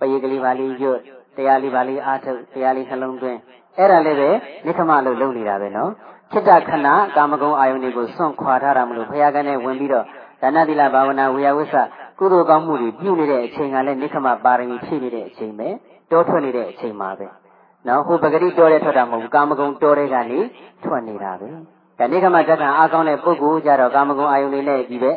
[0.00, 1.00] ပရိကလေးပါလေးရွတ်
[1.36, 3.38] တရားလေးပါလေးအားထုတ်တရားလေးနှလုံးသွင်း
[3.78, 4.30] အဲ့ဒါလည်းပဲ
[4.66, 5.90] နိခမလို့လုပ်နေတာပဲနော်
[6.32, 10.04] จิตခဏကာမဂုဏ်အာယုန်တွေကိုစွန့်ခွာထားတာမလို့ဖရာကလည်းဝင်ပြီးတော့
[10.42, 11.74] ဒါနသီလဘာဝနာဝေယဝိသ
[12.18, 15.68] ကုသိုလ်ကောင်းမှုတွေပြုနေတဲ့အချိန်ကလည်းနိခမပါရမီဖြည့်နေတဲ့အချိန်ပဲ
[16.10, 17.26] တောထွက်နေတဲ့အချိန်မှာပဲ
[17.86, 20.38] နော်ဟိုပဂတိတော်တဲ့ထွက်တာမဟုတ်ဘူးကာမဂုဏ်တော်တဲ့ကနေ
[20.84, 21.48] ထွက်နေတာပဲ
[21.98, 25.12] ဒါနိကမတက္ကံအားကောင်းတဲ့ပုဂ္ဂိုလ်ကြတော့ကာမဂုဏ်အာယုန်လေးနဲ့ဒီပဲ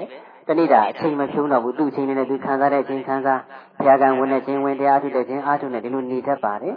[0.48, 3.42] တဏိတာအချိန်မဖြုံးတော့ဘူးသူ့အချိန်လေးနဲ့သူခံစားတဲ့အချိန်ခံစား
[3.78, 6.76] ဘုရားကံဝင်တဲ့ခြင်းဝင်တရားထုတ်တဲ့ခြင်းအားထုတ်တဲ့ဒီလိုနေတတ်ပါတယ်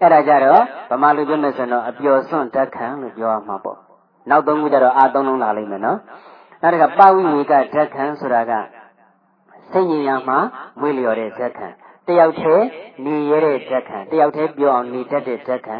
[0.00, 3.78] အဲ့ဒါကြတော့ဗမာလူပြောမယ်ဆိုတော့အပျော်စွန့်တက်ခံလို့ပြောရမှာပေါ့
[4.30, 5.98] နောက်သုံးခုကြတော့အာသုံးလုံးလာလိမ့်မယ်နော်
[6.62, 8.52] နောက်တစ်ခါပဝိဝေကဓာတ်ခံဆိုတာက
[9.72, 10.38] စိတ်ဉာဏ်ရမှာ
[10.80, 11.68] မွေးလျော်တဲ့ဓာတ်ခံ
[12.08, 12.66] တယောက်တည်း
[13.04, 15.78] နေရတဲ့ဓာတ်ခံတယောက်တည်းပြောအောင်နေတတ်တဲ့ဓာတ်ခံ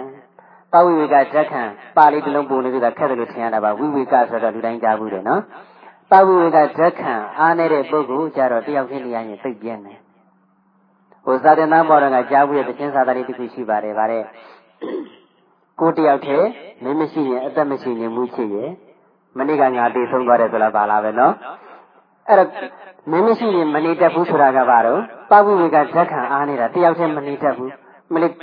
[0.73, 1.63] ပဝိဝေကဓာတ်ခံ
[1.97, 5.43] ပါဠိတစ်လုံးပုံလေးကခက်တယ်လို့ထင်ရတာပါဝိဝေကဆိုတော့လူတိုင်းကြားဘူးတယ်နော်
[6.11, 9.99] ပဝိဝေကဓာတ်ခံအားနေတဲ့ပုဂ္ဂိုလ်ကြတော့တယောက်တည်းနေရရင်သိပ်ပြင်းတယ်
[11.25, 14.25] ဟိုသာသနာပေါ်တော့ကကြားဘူးရဲ့တခြင်းသာသနာတစ်ခုရှိပါတယ်ဗါတဲ့
[15.81, 16.49] ကိုတယောက်တည်း
[16.83, 18.71] မင်းမရှိရင်အသက်မရှိရင်မူချစ်ရဲ့
[19.39, 21.35] မနေ့ကငါတည်ဆုံးသွားတယ်ဆိုလားပါလားပဲနော်
[22.29, 22.51] အဲ့တော့
[23.11, 27.73] မင်းမရှိရင်မနေတတ်ဘူးဆိုတာကဘာတော့ပဝိဝေကဇက်ခံအားနေတာတယောက်တည်းမနေတတ်ဘူး
[28.13, 28.35] မလေး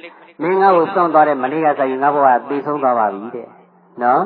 [0.41, 3.47] မင်းငါ့ကိုစွန့်သွားတဲ့မနေ့ကဆိုရင်ငါဘဝသိဆုံးသွားပါပြီတဲ့
[4.03, 4.21] နော်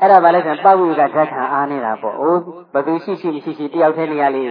[0.00, 2.40] အဲ့ဒါဘာလဲဆိုရင်ပဝိဝေကဇက်ခံအားနေတာပေါ့အိုး
[2.72, 4.44] ဘသူရှိရှိမရှိရှိတယောက်တည်းနေရလေ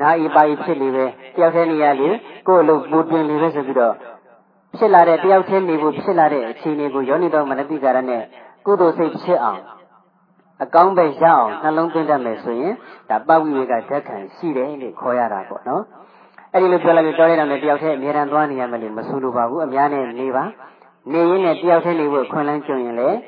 [0.00, 2.08] နာဤပါဤဖြစ်လေပဲတယောက်တည်းနေရလေ
[2.46, 3.94] ကိုယ့်အလုပ်ပူတွင်လေပဲဆိုပြီးတော့
[4.76, 8.22] ဖြစ်လာတဲ့တယောက်တည်းနေဖို့ဖြစ်လာတဲ့အခြေအနေကိုယောနိတော်မနတိကာရနဲ့
[8.66, 9.60] ကုသိုလ်စိတ်ဖြစ်အောင်
[10.62, 12.74] အကောင်းပဲရအောင်နှလုံးသွင်းတတ်မယ်ဆိုရင်
[13.10, 15.82] ဒါပဝိဝေကဓာတ်ခံရှိတယ်လို့ခေါ်ရတာပေါ့နော်
[16.52, 20.44] အဲ့ဒီလိုပြောလိုက်ပြီးတောင်းလိုက်တော့တယောက်တည်းအများရန်သွားနေရမယ်လို့မဆိုလိုပါဘူးအများနဲ့နေပါ
[21.12, 23.18] နေရင်းနဲ့တယောက်တည်းနေဖို့ခွင့်လန်းကြုံရင်လည်း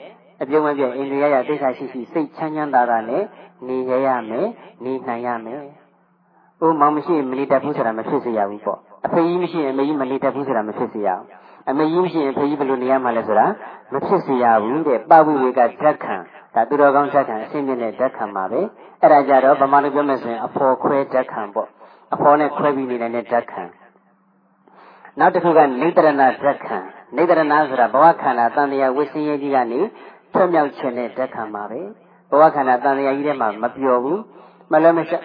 [0.42, 3.22] အပြုံးမပြတ်အိန္ဒိယရသိက္ခာရှိရှိစိတ်ချမ်းချမ်းသာသာနဲ့
[3.68, 4.46] နေရရမယ်
[4.84, 5.60] နေနိုင်ရမယ်။
[6.66, 11.26] ဥမောင်မရှိရင်မနေတတ်ဘူးဆိုတာမဖြစ်စေရဘူးပေါ့။အဖေကြီးမရှိရင်အမေကြီးမနေတတ်ဘူးဆိုတာမဖြစ်စေရဘူး။
[11.70, 13.46] အမေကြီးမရှိရင်အဖေကြီးဘယ်လိုနေရမှာလဲဆိုတာ
[13.92, 16.14] မဖြစ်စေရဘူးတဲ့ပဝိဝေကဓာတ်ခံ
[16.54, 18.60] ဒါသူတော်ကောင်းဓာတ်ခံအရှင်းမြင့်တဲ့ဓာတ်ခံပါပဲ
[19.00, 21.68] အဲ့ဒါကြတော့ဗမာလိုပြောမယ်ဆိုရင်အဖော်ခွဲဓာတ်ခံပေါ့
[22.14, 23.62] အဖော်နဲ့ခွဲပြီးနေနိုင်တဲ့ဓာတ်ခံ
[25.18, 26.76] နောက်တစ်ခုကနေတရဏဓာတ်ခံ
[27.16, 29.80] နေတရဏဆိုတာဘဝခန္ဓာတန်တရားဝိစင်းရေးကြီးကနေ
[30.32, 31.80] ထွတ်မြောက်ခြင်းတဲ့ဓာတ်ခံပါပဲ
[32.30, 34.20] ဘဝခန္ဓာတန်တရားကြီးထဲမှာမပျော်ဘူး
[34.72, 35.16] မလည်းမရှ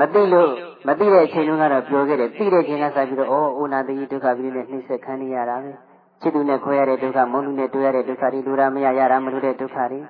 [0.00, 0.50] မသိလို့
[0.86, 5.72] မသိတဲ့အချိန်တုန်းကတော့ပြောခဲ့တယ်သိတဲ့ချိန်ကစပြီးတော့ဩအိုနာတိဒုက္ခပြီးနဲ့နှိမ့်ဆက်ခံနေရတာပဲ
[6.20, 10.00] ချစ်သူနဲ့ခွဲရတဲ့ဒုက္ခမုန်းလူနဲ့တွေ့ရတဲ့ဒုက္ခတွေလူရမရရတာမလို့တဲ့ဒုက္ခတွေ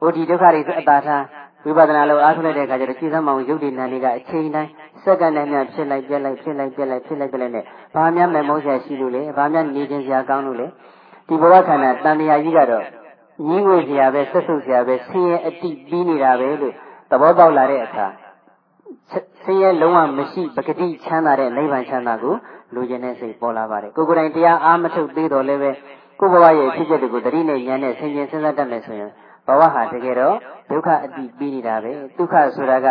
[0.00, 1.24] ဟိုဒီဒုက္ခတွေအတာထား
[1.64, 4.70] ဝိပဿနာလို့အားထုတ်လိုက်တဲ့အခါကျတော့ခြေစမ်းမောင်ရုပ်တည်နာနေကအချိန်တိုင်း
[5.02, 10.66] စက္ကန့်တိုင်းများဖြစ်လိုက်ပြက်လိုက်ဖြစ်လိုက်ပြက်လိုက်ဖြစ်လိုက်ပြက်လိုက်နဲ့ဘာများမဲ့မုန်းဆရာရှိလို့လဲဘာများနေခြင်းဆရာကောင်းလို့လဲ
[11.28, 12.84] ဒီဘဝခန္ဓာတန်တရားကြီးကတော့
[13.48, 16.74] ညီးငွေဆရာပဲဆက်ဆုပ်ဆရာပဲဆင်းရဲအတိပြီးနေတာပဲလို့
[17.10, 18.06] သဘောပေါက်လာတဲ့အခါ
[19.42, 22.34] ဆင်းရဲလုံးဝမရှိပဂတိချမ်းသာတဲ့နိဗ္ဗာန်ချမ်းသာကို
[22.74, 25.70] လူကျင်တဲ့စိတ်ပေါ်လာပါတယ်ကိုယ်ကိုယ်တိုင်တရားအားမထုတ်သေးတော့လည်းပဲ
[26.20, 29.10] ကိုယ်ဘဝရဲ့ဖြစ်ချက်တွေကိုသတိနဲ့ဉာဏ်နဲ့ဆင်ခြင်စဉ်းစားတတ်မယ်ဆိုရင်
[29.46, 30.36] ဘဝဟာတကယ်တော့
[30.70, 32.88] ဒုက္ခအတိပြီးနေတာပဲဒုက္ခဆိုတာက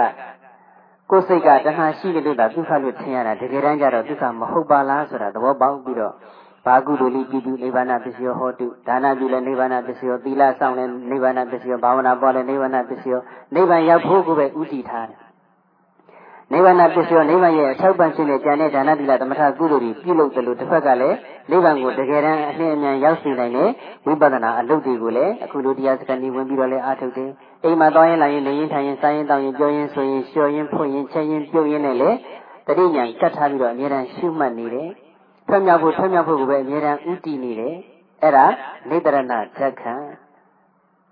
[1.11, 6.13] ကိုယ်စိတ်ကတဏှာရှိတဲ့လို့သာဒုက္ခလို့ထင်ရတာတကယ်တမ်းကျတော့ဒုက္ခမဟုတ်ပါလားဆိုတာသဘောပေါက်ပြီးတော့
[6.65, 13.19] ဘာကုသိုလ်လိပြုပြုနိဗ္ဗာန်ပစ္စယောဟောတုဒါနပြုလည်းနိဗ္ဗာန်ပစ္စယောသီလဆောင်လည်းနိဗ္ဗာန်ပစ္စယောဘာဝနာပေါ်လည်းနိဗ္ဗာန်ပစ္စယော
[13.55, 15.19] နိဗ္ဗာန်ရောက်ဖို့ကိုပဲဥတည်ထားတယ်
[16.53, 21.17] နိဗ္ဗာန်ပစ္စယောနိဗ္ဗာန်ရဲ့အထောက်ပံ့ခြင်းနဲ့ဉာဏ်နဲ့ဒါနသီလသမထကုသိုလ်တွေပြုလုပ်တယ်လို့တစ်ဖက်ကလည်း
[21.51, 23.69] နိဗ္ဗာန်ကိုတကယ်တမ်းအနှင်းအမြန်ရောက်စေနိုင်တဲ့
[24.05, 27.31] ဝိပဿနာအလုပ်တွေကိုလည်းအခုလိုတရားစခန်းကြီးဝင်ပြီးတော့လည်းအားထုတ်တယ်
[27.63, 32.17] အိမ်မှာတောင်းရင်လာရင်နေရင်ထိုင်ရင်စားရင်တောင်းရင်ပြောရင်ဆိုရင်လျှော်ရင်ဖွင့်ရင်ချက်ရင်ပြုတ်ရင်လည်း
[32.67, 34.89] တတိညာကတ်ထားပြီးတော့အမြဲတမ်းရှုမှတ်နေတယ်
[35.53, 37.75] ထွက်မြောက်ဖို့ထွက်မြောက်ဖို့ကိုပဲအမြဲတမ်းဥတည်နေတယ်
[38.21, 38.45] အဲ့ဒါ
[38.89, 39.93] နေတရဏဓက္ခံ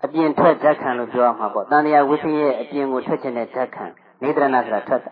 [0.04, 3.84] အပြင်ထွက်ဓက္ခံလို့ပြောရမှာပေါ့တန်တရားဝိသရဲ့အပြင်ကိုထွက်ခြင်းတဲ့ဓက္ခံ
[4.22, 5.10] နေတရဏဆိုတာထွက်တာ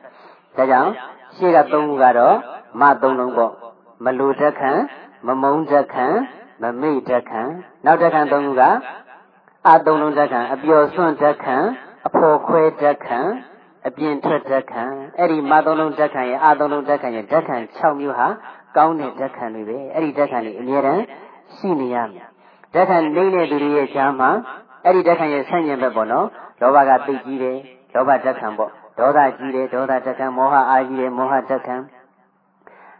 [0.56, 0.90] ဒါကြောင့်
[1.36, 2.36] ရှေ့ကသုံးခုကတော့
[2.80, 3.52] မသုံးလုံးပေါ့
[4.04, 4.72] မလူဓက္ခံ
[5.26, 6.06] မမုံဓက္ခံ
[6.62, 7.42] မမိတ်ဓက္ခံ
[7.84, 8.62] နောက်ဓက္ခံသုံးခုက
[9.68, 11.56] အသုံးလုံးဓက္ခံအပျော်စွန့်ဓက္ခံ
[12.06, 13.20] အဖော်ခွဲဓက္ခံ
[13.86, 14.84] အပြင်ထွက်ဓက္ခံ
[15.18, 18.28] အဲ့ဒီမသုံးလုံးဓက္ခံရဲ့အသုံးလုံးဓက္ခံရဲ့ဓက္ခံ6မျိုးဟာ
[18.78, 21.02] ကောင်းတဲ့ဓက္ခံတွေပဲအဲ့ဒီဓက္ခံတွေအမြဲတမ်း
[21.56, 22.26] ရှိနေရမယ်
[22.74, 24.30] ဓက္ခံနေတဲ့သူတွေရဲ့ဈာမှာ
[24.84, 26.26] အဲ့ဒီဓက္ခံရဲ့ဆန့်ကျင်ဘက်ပေါ့နော်
[26.60, 27.58] လောဘကသိကြီးတယ်
[27.94, 31.76] လောဘဓက္ခံပေါ့ဒေါသကြီးတယ်ဒေါသဓက္ခံမောဟအာကြီးတယ်မောဟဓက္ခံ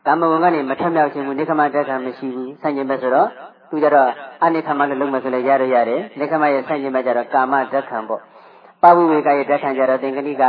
[0.07, 3.29] ကာမဂုဏ်ကနေမထမြောက်ခြင်းဘူးနိခမဓက္ခံမရှိဘူးဆန့်ကျင်ဘက်ဆိုတော့
[3.71, 4.11] သူကြတော့
[4.43, 8.21] အနိခမလို့လုံးမဆိုလဲရရရတယ်နိခမရဲ့ဆန့်ကျင်ဘက်ကြတော့ကာမဓက္ခံပေါ့
[8.83, 10.45] ပဝိဝေကရဲ့ဓက္ခံကြတော့သင်္ကနိက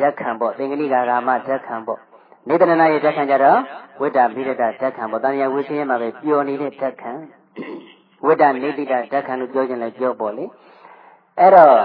[0.00, 2.00] ဓက္ခံပေါ့သင်္ကနိကကာမဓက္ခံပေါ့
[2.48, 3.58] နေတရဏရဲ့ဓက္ခံကြတော့
[4.00, 7.12] ဝိတ္တဘိရတဓက္ခံပေါ့တန်ရဝိသင်းမှာပဲပျော်နေတဲ့ဓက္ခံ
[8.24, 10.44] ဝိတ္တနေတိတဓက္ခံလို့ပြောခြင်းလည်းပြောပေါ့လေ
[11.38, 11.76] အဲ့တော့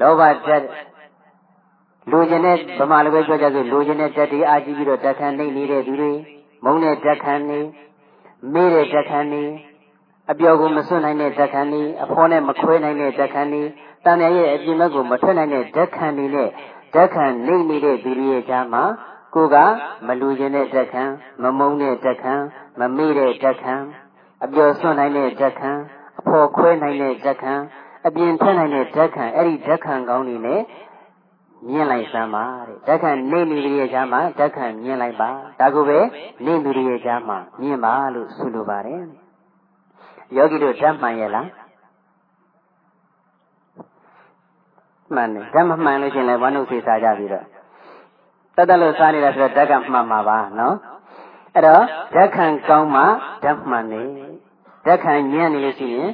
[0.00, 6.12] လောဘဓက္လူကျင်တဲ့ဗမာလိုပဲပြောကြဆိုလူကျင်တဲ့ဓာတ်တွေအာကြည့်ပြီးတော့ဓာတ်ခံနေနေတဲ့သူတွေ
[6.64, 7.60] မုန်းတဲ့ဓာတ်ခံနေ
[8.52, 9.44] မေးတဲ့ဓာတ်ခံနေ
[10.30, 13.62] အပျော်ကိုမစွန့်နိုင်တဲ့ဓာတ်ခံနေအဖောနဲ့မခွဲနိုင်တဲ့ဓာတ်ခံနေ
[14.04, 16.48] တန်မြရဲ့အပြင်ဘက်ကိုမထွက်နိုင်တဲ့ဓာတ်ခံနေနဲ့
[16.94, 18.84] ဓာတ်ခံနေနေတဲ့သူတွေရဲ့ကြားမှာ
[19.34, 19.56] ကိုက
[20.06, 21.04] မလူကျင်တဲ့ဓာတ်ခံ
[21.42, 22.34] မမုန်းတဲ့ဓာတ်ခံ
[22.78, 23.74] မမေ့တဲ့ဓာတ်ခံ
[24.44, 25.70] အပျော်စွန့်နိုင်တဲ့ဓာတ်ခံ
[26.18, 27.54] အဖော်ခွဲနိုင်တဲ့ဓာတ်ခံ
[28.06, 30.60] အပြင်ထွက်နိုင်တဲ့ဓာတ်ခံအဲ့ဒီဓာတ်ခံကောင်းတွေနဲ့
[31.68, 35.98] မြင်လိုက်စမ်းပါတဲ့ဓက္ခံနေနေတွေရဲ့ကြားမှာဓက္ခံမြင်လိုက်ပါဒါကိုပဲ
[36.44, 39.02] နေသူတွေရဲ့ကြားမှာမြင်ပါလို့ဆိုလိုပါတယ်
[40.36, 41.48] ယောဂီတို့ဓမ္မှန်ရဲ့လား
[45.14, 47.46] မှန်တယ်ဓမ္မမှန်လို့ရှိရင်လည်းဝမ်းုပ်စေစားကြပြီးတော့
[48.60, 50.76] တတ်တလို့စားနေတာဆိုတော့ဓက္ခံမှန်မှာပါနော်
[51.54, 51.82] အဲ့တော့
[52.14, 53.02] ဓက္ခံကောင်းမှ
[53.44, 54.02] ဓမ္မှန်နေ
[54.86, 56.08] ဓက္ခံညံ့နေလို့ရှိရင်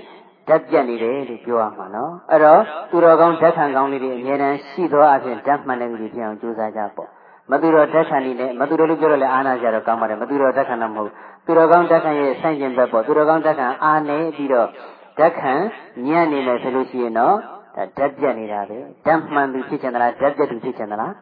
[0.49, 7.09] ဓာတ်ပြတ်နေတယ်လို့ပြောရမှာနော်အဲ့တော့သူတော်ကောင်းဓာတ်ခံကောင်းလေးတွေအများတန်းရှိသောအဖြစ်ဓာတ်မှန်တဲ့လူတွေဖြစ်အောင်ကြိုးစားကြပေါ့
[7.51, 11.11] မသူတော်ဓာတ်ခံနေနဲ့မသူတော်လို့ပြောတော့လေအာနာကြတော့ကောင်းပါတယ်မသူတော်ဓာတ်ခံတော့မဟုတ်
[11.47, 14.69] သူတော်ကောင်းဓာတ်ခံရဲ့ဆန့်ကျင်ဘက်ပေါ့သူတော်ကောင်းဓာတ်ခံအာနေပြီးတော့
[15.19, 15.53] ဓာတ်ခံ
[16.09, 17.37] ညံ့နေတယ်ဆိုလို့ရှိရင်တော့
[17.77, 21.13] ဒါဓာတ်ပြတ်နေတာပဲဓာတ်မှန်သူဖြစ်ချင်သလားဓာတ်ပြတ်သူဖြစ်ချင်သလား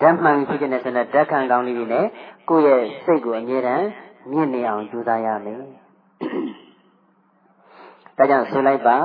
[0.00, 2.06] ဓာတ်မှန်ဖြစ်တဲ့ဆိုတော့ဓာတ်ခံကောင်းလေးတွေနဲ့
[2.48, 3.86] ကိုယ့်ရဲ့စိတ်ကိုအမြဲတမ်း
[4.30, 5.58] မြင့်နေအောင်ကြိုးစားရမယ်
[8.16, 8.98] ဒါကြောင့်ဆိုလိုက်ပါ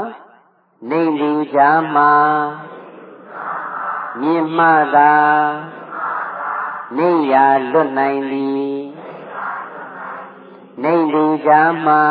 [0.90, 2.12] နေလူကြားမှာ
[4.22, 5.14] မြင်မှသာ
[6.98, 8.78] နေရာလွတ်နိုင်သည်
[10.84, 12.02] နေလူကြားမှာ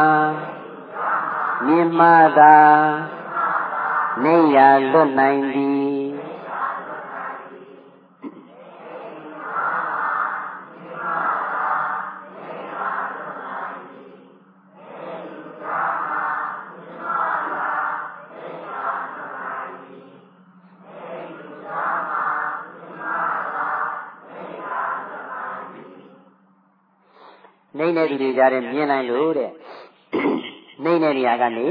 [1.67, 2.07] မြင်မှ
[2.39, 2.57] သာ
[4.25, 5.97] နေရာလွတ်နိုင်သည်
[27.79, 29.51] နေ တဲ့သူတွေကြားထဲမြင်နိုင်လို့တဲ့
[30.85, 31.67] နေတဲ့နေရာကနေ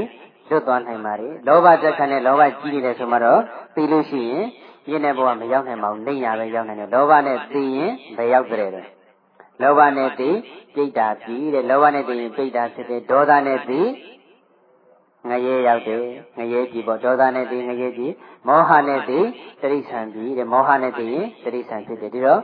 [0.48, 3.40] လွတ်သွားနိုင်ပါလေလောဘတက်ခံနဲ့လောဘကြီးနေတယ်ဆိုမှတော့
[3.74, 4.44] သိလို့ရှိရင်
[4.86, 8.82] ပြင်းတဲ့ဘဝမရောက်နိုင်ပါဘူးနေရပဲရောက်နိုင်တယ်လောဘနဲ့သိရင်ဘယ်ရောက်ကြတယ်လဲ
[9.62, 10.30] လောဘနဲ့သိ
[10.74, 13.80] ပြိတ္တာပြီးတဲ့လောဘနဲ့သိရင်ပြိတ္တာဖြစ်တယ်ဒေါသနဲ့သိ
[15.28, 16.02] ငရဲရောက်တယ်
[16.38, 18.14] ငရဲကြည့်ပေါ့ဒေါသနဲ့သိငရဲကြည့်
[18.48, 19.18] မောဟနဲ့သိ
[19.60, 22.40] တိရိစ္ဆာန်ပြီးတဲ့မောဟနဲ့သိရင်တိရိစ္ဆာန်ဖြစ်တယ်ဒီတော့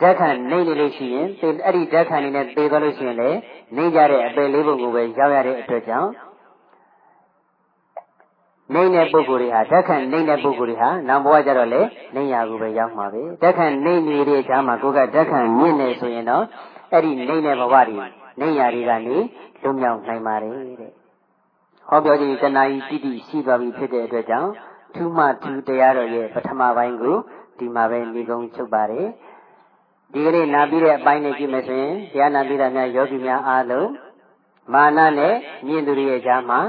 [0.00, 1.26] ဓာတ်ခံနေနေလို့ရှိရင်
[1.66, 3.30] အဲ့ဒီဓာတ်ခံနေနဲ့သေသွားလို့ရှိရင်လေ
[3.76, 6.10] နေကြတဲ့အပေလေးပုံကိုပဲရောက်ရတဲ့အတွက်ကြောင့်
[8.74, 11.80] နေတဲ့ပုဂ္ဂိုလ်တွေဟာဓာတ်ခံနေတဲ့ပုဂ္ဂိုလ်တွေဟာနောက်ဘဝကျတော့လေ
[12.16, 16.44] နေရာကိုပဲရောက်မှာပဲဓာတ်ခံနေနေတဲ့အခါမှာကိုကဓာတ်ခံမြင့်နေဆိုရင်တော့
[16.92, 18.06] အဲ့ဒီနေတဲ့ဘဝတွေ
[18.40, 19.16] နေရာတွေကနေ
[19.62, 20.92] လွတ်မြောက်နိုင်ပါတယ်တဲ့
[21.88, 24.50] ဟောပြောခြင်းတဏှာကြီးတိတိရှိသွားပြီဖြစ်တဲ့အတွက်ကြောင့်
[24.94, 27.16] ထူးမှထူးတရားတော်ရဲ့ပထမပိုင်းကို
[27.58, 29.06] ဒီမှာပဲညီကုန်းချုပ်ပါတယ်
[30.14, 33.90] ဒီကနေ့နာပြီးတဲ့အပိုင်းနဲ့ကြည့်မယ်ဆိုရင်တရားနာပြီးတာများယောဂီများအားလုံး
[34.72, 35.34] မာနနဲ့
[35.66, 36.60] မြင့်သူတွေရဲ့ကြားမှာ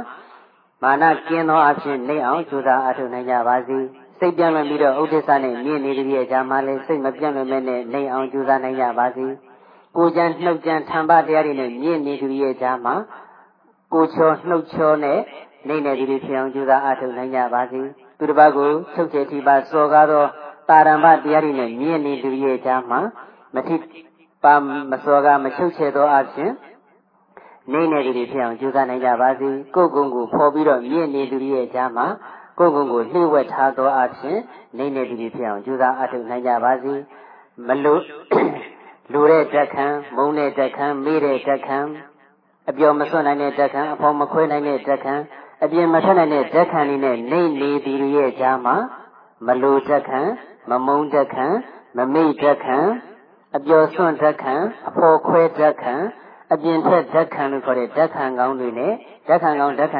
[0.84, 3.78] မာနကျင်းသောအဖြစ်နေအောင်ကြိုးစားအထောက်နိုင်ကြပါစေ
[4.20, 9.26] စိတ်ပြန့်လွန်ပြီးတော့ဥဒိစ္စနဲ့မြင့်နေသူရဲ့ကြားမှာလည်းစိတ်မပြန့်လွန်မဲ့နဲ့နေအောင်ကြိုးစားနိုင်ကြပါစေ
[9.98, 12.96] ကိုကြံနှုတ်ကြံထံပါတရားတွေနဲ့မြင့်နေသူရဲ့ကြားမှာ
[13.94, 15.20] ကိုချောနှုတ်ချောနဲ့
[15.68, 17.82] နေနေသူတွေဖြစ်အောင်ကြိုးစားအထောက်နိုင်ကြပါစေ
[18.18, 20.24] သူတစ်ပါးကိုချုပ်ချယ်ထိပါစော်ကားသော
[20.70, 23.00] တာရမတရားတွေနဲ့မြင့်နေသူရဲ့ကြားမှာ
[23.56, 23.76] မထိ
[24.44, 24.54] ပါ
[24.92, 26.54] မစောကမချုပ်ချယ်သောအခြင်း
[27.72, 32.08] နေနေသူတွေဖြစ်အောင်ကြိုးစားနိုင်ကြပါစေကိုယ်ကုံကိုဖော်ပြီးတော့မြင့်နေသူရဲ့ကြားမှာ
[32.58, 34.42] ကိုယ်ကုံကိုလှည့်ဝက်ထားသောအခြင်း
[34.78, 36.94] နေနေသူတွေဖြစ်အောင်ကြိုးစားအထောက်နိုင်ကြပါစေ
[37.68, 38.02] မလို့
[39.12, 39.86] လူတဲ့တက်ခံ
[40.16, 41.78] မုံတဲ့တက်ခံမေးတဲ့တက်ခံ
[42.70, 45.14] အပြော်မစွန့်နိုင်တဲ့တက်ခံအဖော်မခွဲနိုင်တဲ့တက်ခံ
[45.64, 48.76] အပြင်မထွက်နိုင်တဲ့တက်ခံနေနဲ့နေနေသူရဲ့ကြားမှာ
[49.48, 50.22] မလို့တက်ခံ
[50.70, 51.46] မမုံတက်ခံ
[51.98, 52.78] မမိတ်တက်ခံ
[53.56, 54.56] အပျော်စွန့်ဓာတ်ခံ
[54.88, 55.94] အဖော်ခွဲဓာတ်ခံ
[56.54, 58.94] အပြင်ထွက်ဓာတ်ခံလို့ခေါ်တဲ့ဓာတ်ခံကောင်းတွေနဲ့
[59.28, 60.00] ဓာတ်ခံကောင်းဓာတ်ခံ